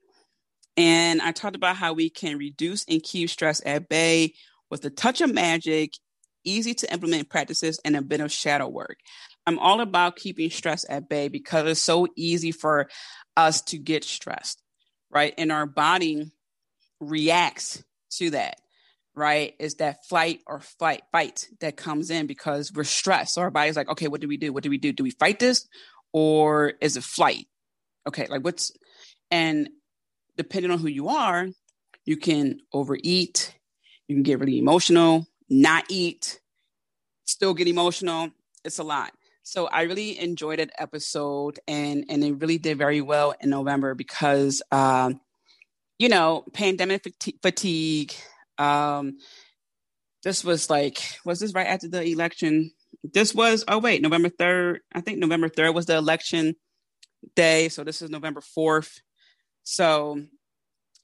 [0.75, 4.33] And I talked about how we can reduce and keep stress at bay
[4.71, 5.91] with a touch of magic,
[6.43, 8.97] easy to implement practices, and a bit of shadow work.
[9.45, 12.89] I'm all about keeping stress at bay because it's so easy for
[13.35, 14.61] us to get stressed,
[15.09, 15.33] right?
[15.37, 16.31] And our body
[16.99, 17.83] reacts
[18.17, 18.55] to that,
[19.15, 19.53] right?
[19.59, 23.33] Is that flight or fight fight that comes in because we're stressed.
[23.33, 24.53] So our body's like, okay, what do we do?
[24.53, 24.93] What do we do?
[24.93, 25.67] Do we fight this
[26.13, 27.47] or is it flight?
[28.07, 28.71] Okay, like what's
[29.31, 29.69] and
[30.37, 31.47] depending on who you are,
[32.05, 33.55] you can overeat,
[34.07, 36.39] you can get really emotional, not eat,
[37.25, 38.29] still get emotional.
[38.63, 39.11] It's a lot.
[39.43, 43.93] So I really enjoyed that episode, and and it really did very well in November
[43.93, 45.19] because, um,
[45.99, 47.05] you know, pandemic
[47.41, 48.13] fatigue.
[48.57, 49.17] Um,
[50.23, 52.71] this was like, was this right after the election?
[53.03, 54.79] This was oh wait, November third.
[54.93, 56.55] I think November third was the election
[57.35, 57.67] day.
[57.69, 59.01] So this is November fourth.
[59.63, 60.21] So,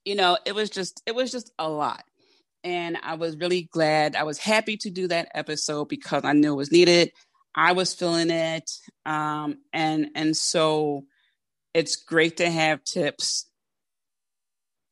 [0.06, 2.04] you know, it was just it was just a lot
[2.64, 4.16] and I was really glad.
[4.16, 7.12] I was happy to do that episode because I knew it was needed.
[7.56, 8.70] I was feeling it,
[9.06, 11.06] um, and and so
[11.74, 13.50] it's great to have tips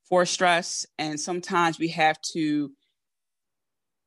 [0.09, 0.85] for stress.
[0.97, 2.71] And sometimes we have to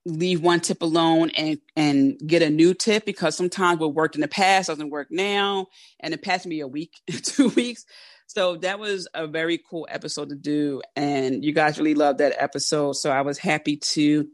[0.07, 4.21] leave one tip alone and and get a new tip because sometimes what worked in
[4.21, 5.67] the past doesn't work now,
[6.01, 6.93] and it passed me a week,
[7.23, 7.85] two weeks.
[8.27, 12.37] So that was a very cool episode to do, and you guys really loved that
[12.39, 12.93] episode.
[12.93, 14.29] So I was happy to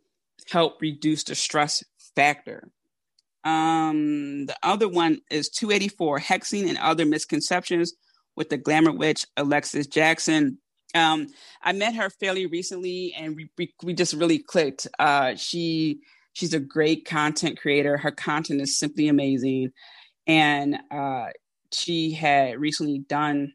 [0.51, 1.83] help reduce the stress
[2.14, 2.71] factor.
[3.47, 7.94] Um, the other one is 284 Hexing and Other Misconceptions
[8.34, 10.59] with the glamour witch Alexis Jackson.
[10.97, 11.28] Um,
[11.62, 14.88] I met her fairly recently and we, we, we just really clicked.
[14.99, 16.01] Uh, she
[16.32, 17.97] she's a great content creator.
[17.97, 19.70] Her content is simply amazing.
[20.26, 21.28] And uh,
[21.72, 23.53] she had recently done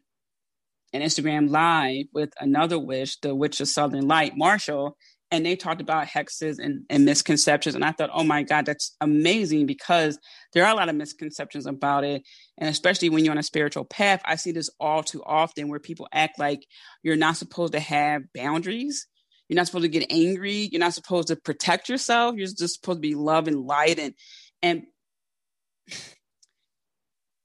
[0.94, 4.96] an Instagram live with another witch, the Witch of Southern Light, Marshall,
[5.32, 7.74] and they talked about hexes and, and, misconceptions.
[7.74, 10.18] And i thought oh my god that's amazing because
[10.52, 12.22] there are a lot of misconceptions about it.
[12.58, 15.80] And especially when you're on a spiritual path i see this all too often where
[15.80, 16.64] people act like
[17.02, 19.06] you're not supposed to have boundaries.
[19.48, 20.68] You're not supposed to get angry.
[20.70, 22.36] You're not supposed to protect yourself.
[22.36, 23.98] You're just supposed to be love and light.
[23.98, 24.14] And
[24.62, 24.84] and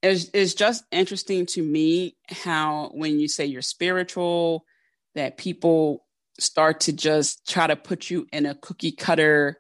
[0.03, 4.63] it's, it's just interesting to me how when you say you're spiritual
[5.15, 6.05] that people
[6.39, 9.59] start to just try to put you in a cookie cutter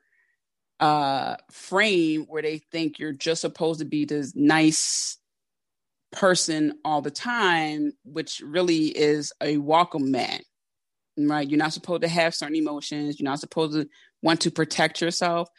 [0.79, 5.17] uh frame where they think you're just supposed to be this nice
[6.11, 10.43] person all the time which really is a welcome mat
[11.17, 11.49] right?
[11.49, 13.19] You're not supposed to have certain emotions.
[13.19, 13.87] You're not supposed to
[14.21, 15.49] want to protect yourself.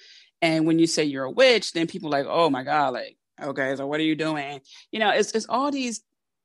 [0.40, 3.74] And when you say you're a witch then people like oh my god like okay
[3.74, 4.60] so what are you doing?
[4.92, 6.00] You know it's it's all these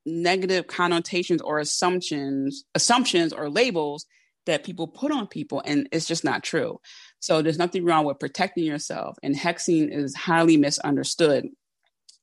[0.06, 4.06] negative connotations or assumptions assumptions or labels
[4.46, 6.80] that people put on people and it's just not true.
[7.20, 11.48] So there's nothing wrong with protecting yourself and hexing is highly misunderstood.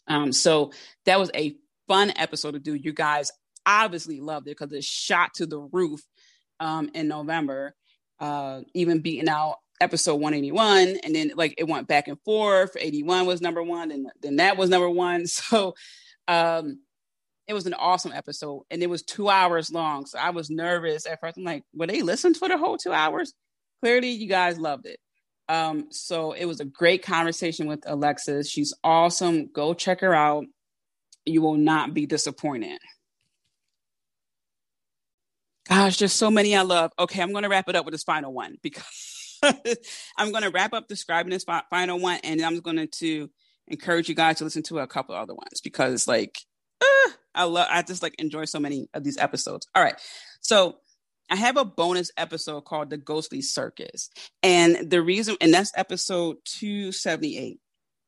[0.06, 0.72] Um, so
[1.06, 1.56] that was a
[1.88, 2.74] fun episode to do.
[2.74, 3.30] You guys
[3.64, 6.00] obviously loved it because it shot to the roof
[6.58, 7.74] um, in november
[8.20, 12.76] uh, even beating out episode 181 and then like it went back and forth.
[12.78, 15.24] 81 was number one and then that was number one.
[15.26, 15.74] So
[16.28, 16.80] um
[17.50, 20.06] it was an awesome episode and it was two hours long.
[20.06, 21.36] So I was nervous at first.
[21.36, 23.34] I'm like, will they listen for the whole two hours?
[23.82, 25.00] Clearly, you guys loved it.
[25.48, 28.48] Um, so it was a great conversation with Alexis.
[28.48, 29.50] She's awesome.
[29.52, 30.44] Go check her out.
[31.26, 32.78] You will not be disappointed.
[35.68, 36.92] Gosh, there's so many I love.
[37.00, 39.40] Okay, I'm going to wrap it up with this final one because
[40.16, 43.28] I'm going to wrap up describing this final one, and I'm going to
[43.66, 46.38] encourage you guys to listen to a couple other ones because, like,
[47.34, 47.68] I love.
[47.70, 49.66] I just like enjoy so many of these episodes.
[49.74, 50.00] All right,
[50.40, 50.76] so
[51.30, 54.10] I have a bonus episode called The Ghostly Circus.
[54.42, 57.60] And the reason, and that's episode 278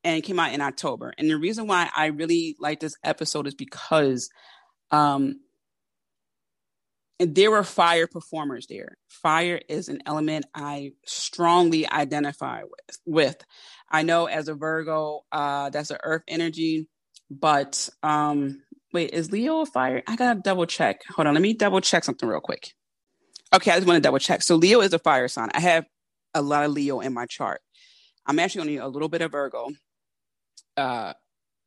[0.04, 1.12] and it came out in October.
[1.16, 4.28] And the reason why I really like this episode is because
[4.90, 5.36] um
[7.20, 8.96] and there were fire performers there.
[9.08, 12.98] Fire is an element I strongly identify with.
[13.06, 13.44] With
[13.88, 16.88] I know as a Virgo, uh, that's an Earth energy,
[17.40, 18.62] but um,
[18.92, 20.02] wait, is Leo a fire?
[20.06, 21.02] I gotta double check.
[21.10, 22.72] Hold on, let me double check something real quick.
[23.54, 24.42] Okay, I just want to double check.
[24.42, 25.50] So Leo is a fire sign.
[25.54, 25.84] I have
[26.34, 27.60] a lot of Leo in my chart.
[28.26, 29.70] I'm actually only a little bit of Virgo.
[30.76, 31.12] Uh,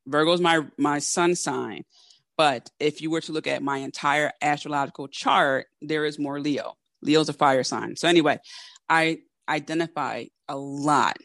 [0.07, 1.84] Virgo is my my sun sign,
[2.38, 6.74] but if you were to look at my entire astrological chart, there is more Leo.
[7.01, 7.95] Leo's a fire sign.
[7.95, 8.39] So anyway,
[8.89, 11.18] I identify a lot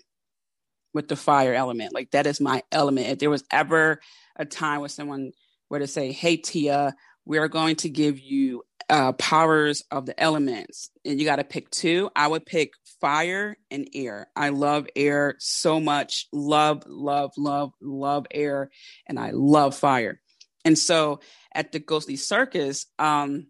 [0.92, 1.94] with the fire element.
[1.94, 3.08] Like that is my element.
[3.08, 4.00] If there was ever
[4.36, 5.32] a time where someone
[5.68, 10.20] were to say, "Hey Tia, we are going to give you uh, powers of the
[10.20, 12.10] elements, and you got to pick two.
[12.16, 14.28] I would pick fire and air.
[14.34, 16.26] I love air so much.
[16.32, 18.70] Love, love, love, love air,
[19.06, 20.20] and I love fire.
[20.64, 21.20] And so
[21.54, 23.46] at the Ghostly Circus, um,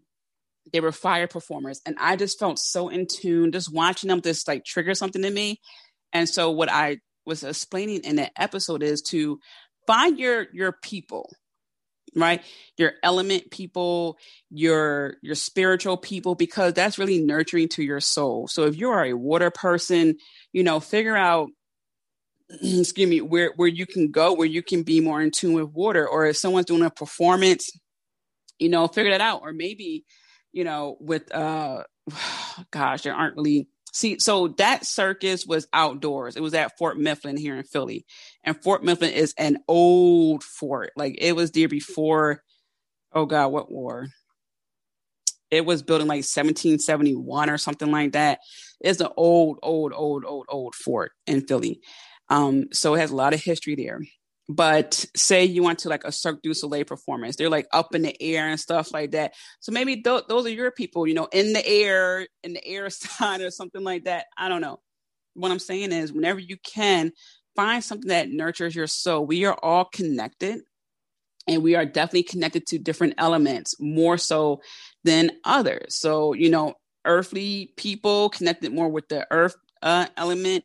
[0.71, 4.21] they were fire performers, and I just felt so in tune just watching them.
[4.21, 5.59] Just like trigger something in me.
[6.13, 9.39] And so what I was explaining in that episode is to
[9.87, 11.29] find your your people
[12.15, 12.43] right?
[12.77, 14.17] Your element people
[14.49, 18.47] your your spiritual people because that's really nurturing to your soul.
[18.47, 20.17] So if you are a water person
[20.53, 21.49] you know figure out
[22.49, 25.69] excuse me where where you can go where you can be more in tune with
[25.69, 26.07] water.
[26.07, 27.69] Or if someone's doing a performance
[28.59, 29.41] you know figure that out.
[29.43, 30.05] Or maybe
[30.51, 31.83] you know with uh
[32.71, 36.37] gosh there aren't really See, so that circus was outdoors.
[36.37, 38.05] It was at Fort Mifflin here in Philly.
[38.43, 40.91] And Fort Mifflin is an old fort.
[40.95, 42.41] Like it was there before,
[43.13, 44.07] oh God, what war?
[45.49, 48.39] It was built in like 1771 or something like that.
[48.79, 51.81] It's an old, old, old, old, old fort in Philly.
[52.29, 53.99] Um, so it has a lot of history there.
[54.49, 58.01] But say you went to like a Cirque du Soleil performance, they're like up in
[58.01, 59.33] the air and stuff like that.
[59.61, 62.89] So maybe th- those are your people, you know, in the air, in the air
[62.89, 64.25] sign or something like that.
[64.37, 64.79] I don't know.
[65.33, 67.13] What I'm saying is, whenever you can,
[67.55, 69.25] find something that nurtures your soul.
[69.25, 70.61] We are all connected
[71.47, 74.61] and we are definitely connected to different elements more so
[75.03, 75.95] than others.
[75.95, 76.75] So, you know,
[77.05, 80.63] earthly people connected more with the earth uh, element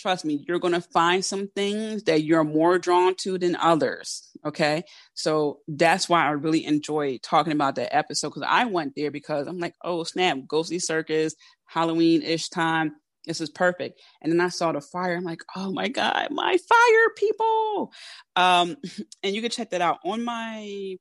[0.00, 4.30] trust me, you're going to find some things that you're more drawn to than others.
[4.44, 4.84] Okay.
[5.14, 9.46] So that's why I really enjoy talking about that episode because I went there because
[9.46, 11.34] I'm like, oh, snap, Ghostly Circus,
[11.66, 12.92] Halloween ish time.
[13.26, 14.00] This is perfect.
[14.22, 15.16] And then I saw the fire.
[15.16, 17.92] I'm like, oh my God, my fire people.
[18.36, 18.76] Um,
[19.22, 20.96] and you can check that out on my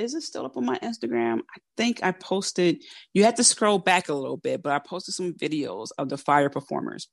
[0.00, 1.40] is it still up on my Instagram?
[1.40, 5.14] I think I posted, you had to scroll back a little bit, but I posted
[5.14, 7.08] some videos of the fire performers.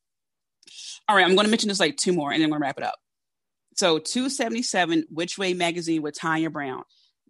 [1.07, 2.65] All right, I'm going to mention just like two more and then I'm going to
[2.65, 2.95] wrap it up.
[3.76, 6.84] So 277 Witch Way magazine with Tonya Brown.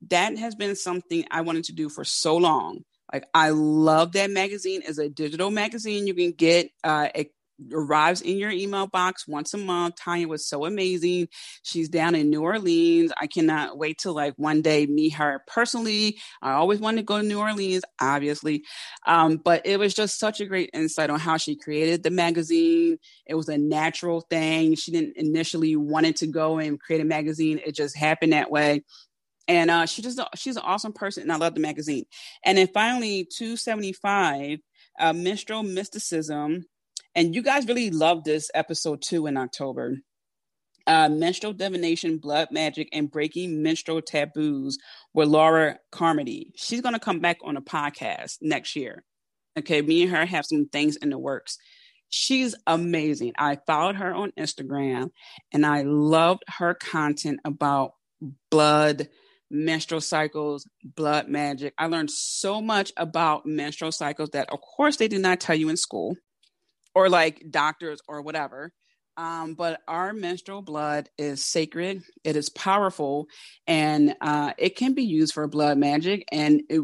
[0.10, 2.84] That has been something I wanted to do for so long.
[3.12, 6.08] Like I love that magazine as a digital magazine.
[6.08, 7.30] You can get uh, a
[7.72, 9.95] arrives in your email box once a month.
[9.95, 11.28] Tonya was so amazing.
[11.64, 13.12] She's down in New Orleans.
[13.20, 16.18] I cannot wait to like one day meet her personally.
[16.41, 18.64] I always wanted to go to New Orleans, obviously.
[19.06, 22.98] Um, but it was just such a great insight on how she created the magazine.
[23.26, 24.76] It was a natural thing.
[24.76, 27.60] She didn't initially wanted to go and create a magazine.
[27.65, 28.84] It just happened that way
[29.48, 32.06] and uh, she just she's an awesome person and i love the magazine
[32.44, 34.60] and then finally 275
[34.99, 36.65] uh, menstrual mysticism
[37.18, 39.95] and you guys really loved this episode two in October.
[40.85, 44.77] Uh, menstrual divination, blood magic, and breaking menstrual taboos
[45.15, 46.53] with Laura Carmody.
[46.56, 49.03] She's going to come back on a podcast next year.
[49.57, 51.57] Okay, me and her have some things in the works.
[52.10, 53.34] She's amazing.
[53.35, 55.10] I followed her on Instagram
[55.52, 57.94] and I loved her content about
[58.52, 59.10] blood,
[59.49, 61.73] menstrual cycles, blood magic.
[61.80, 65.68] I learned so much about menstrual cycles that, of course, they did not tell you
[65.68, 66.15] in school
[66.98, 68.74] or like doctors or whatever.
[69.18, 73.28] Um, but our menstrual blood is sacred, it is powerful,
[73.68, 76.26] and uh, it can be used for blood magic.
[76.32, 76.82] And it,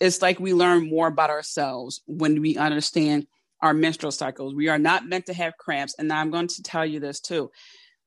[0.00, 3.26] it's like we learn more about ourselves when we understand
[3.60, 4.54] our menstrual cycles.
[4.54, 5.96] We are not meant to have cramps.
[5.98, 7.50] And I'm going to tell you this too.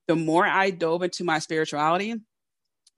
[0.07, 2.15] The more I dove into my spirituality,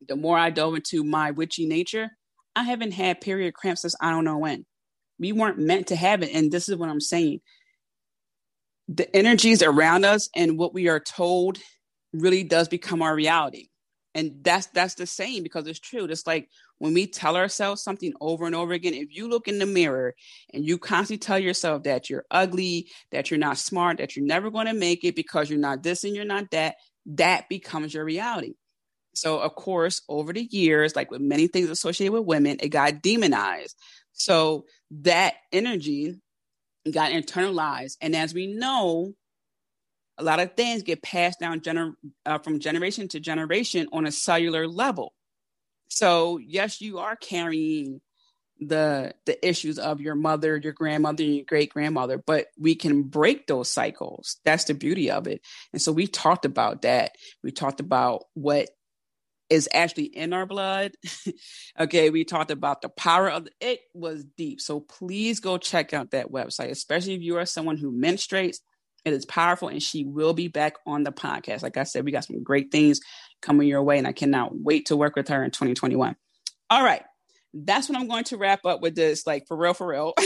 [0.07, 2.11] the more I dove into my witchy nature,
[2.55, 4.67] I haven't had period cramps since I don't know when.
[5.17, 6.31] We weren't meant to have it.
[6.33, 7.41] And this is what I'm saying
[8.93, 11.57] the energies around us and what we are told
[12.13, 13.67] really does become our reality.
[14.13, 16.05] and that's that's the same because it's true.
[16.05, 16.49] It's like
[16.79, 20.13] when we tell ourselves something over and over again if you look in the mirror
[20.53, 24.51] and you constantly tell yourself that you're ugly that you're not smart that you're never
[24.51, 28.03] going to make it because you're not this and you're not that that becomes your
[28.03, 28.55] reality.
[29.13, 33.01] So of course over the years like with many things associated with women it got
[33.01, 33.77] demonized.
[34.11, 36.19] So that energy
[36.89, 39.13] got internalized and as we know
[40.17, 41.95] a lot of things get passed down gener-
[42.25, 45.13] uh, from generation to generation on a cellular level.
[45.87, 48.01] So yes, you are carrying
[48.59, 53.47] the the issues of your mother, your grandmother, your great grandmother, but we can break
[53.47, 54.37] those cycles.
[54.45, 55.41] That's the beauty of it.
[55.73, 57.13] And so we talked about that.
[57.43, 58.69] We talked about what
[59.51, 60.93] is actually in our blood.
[61.79, 64.61] okay, we talked about the power of the, it was deep.
[64.61, 68.59] So please go check out that website, especially if you are someone who menstruates
[69.03, 71.63] it is powerful, and she will be back on the podcast.
[71.63, 72.99] Like I said, we got some great things
[73.41, 76.15] coming your way, and I cannot wait to work with her in 2021.
[76.69, 77.01] All right,
[77.51, 80.13] that's what I'm going to wrap up with this, like for real, for real.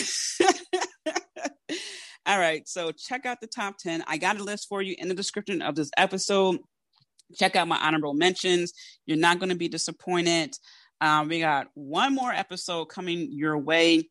[2.27, 4.03] All right, so check out the top 10.
[4.07, 6.57] I got a list for you in the description of this episode.
[7.35, 8.73] Check out my honorable mentions.
[9.06, 10.56] You're not going to be disappointed.
[11.02, 14.10] Um, we got one more episode coming your way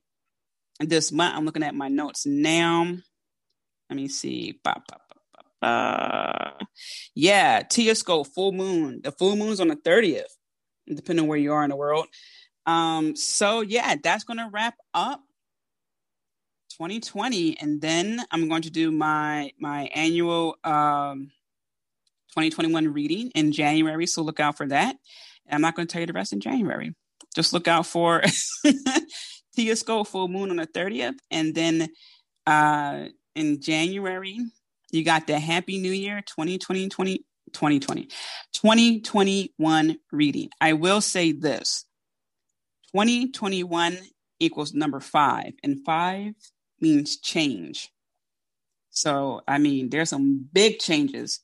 [0.81, 1.37] this month.
[1.37, 2.85] I'm looking at my notes now.
[3.89, 4.59] Let me see.
[4.65, 4.97] Ba, ba,
[5.61, 6.59] ba,
[7.15, 9.01] yeah, Tia Scope, full moon.
[9.03, 10.23] The full moon's on the 30th,
[10.87, 12.07] depending on where you are in the world.
[12.67, 15.21] Um, so yeah, that's gonna wrap up
[16.79, 17.59] 2020.
[17.61, 21.31] And then I'm going to do my my annual um
[22.35, 24.07] 2021 reading in January.
[24.07, 24.97] So look out for that.
[25.49, 26.95] I'm not going to tell you the rest in January.
[27.35, 28.23] Just look out for
[29.57, 31.15] Tia full moon on the 30th.
[31.31, 31.89] And then
[32.47, 34.39] uh in January.
[34.91, 37.19] You got the Happy New Year 2020, 20,
[37.53, 38.09] 2020,
[38.53, 40.51] 2021 reading.
[40.61, 41.85] I will say this
[42.93, 43.99] 2021
[44.39, 46.35] equals number five, and five
[46.81, 47.91] means change.
[48.91, 51.41] So, I mean, there's some big changes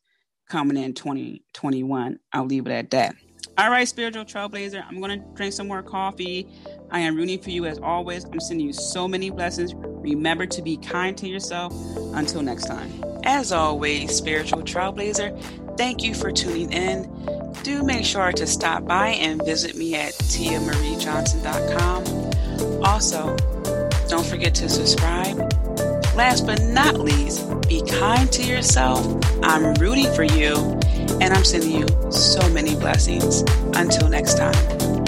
[0.51, 2.19] coming in 2021.
[2.33, 3.15] I'll leave it at that.
[3.57, 6.49] All right, spiritual trailblazer, I'm going to drink some more coffee.
[6.91, 8.25] I am rooting for you as always.
[8.25, 9.75] I'm sending you so many blessings.
[9.77, 11.75] Remember to be kind to yourself.
[12.15, 12.91] Until next time.
[13.25, 17.03] As always, spiritual trailblazer, thank you for tuning in.
[17.63, 22.83] Do make sure to stop by and visit me at tiamariejohnson.com.
[22.83, 23.37] Also,
[24.09, 25.60] don't forget to subscribe.
[26.15, 29.07] Last but not least, be kind to yourself.
[29.43, 30.57] I'm rooting for you
[31.21, 33.43] and I'm sending you so many blessings.
[33.75, 35.00] Until next time.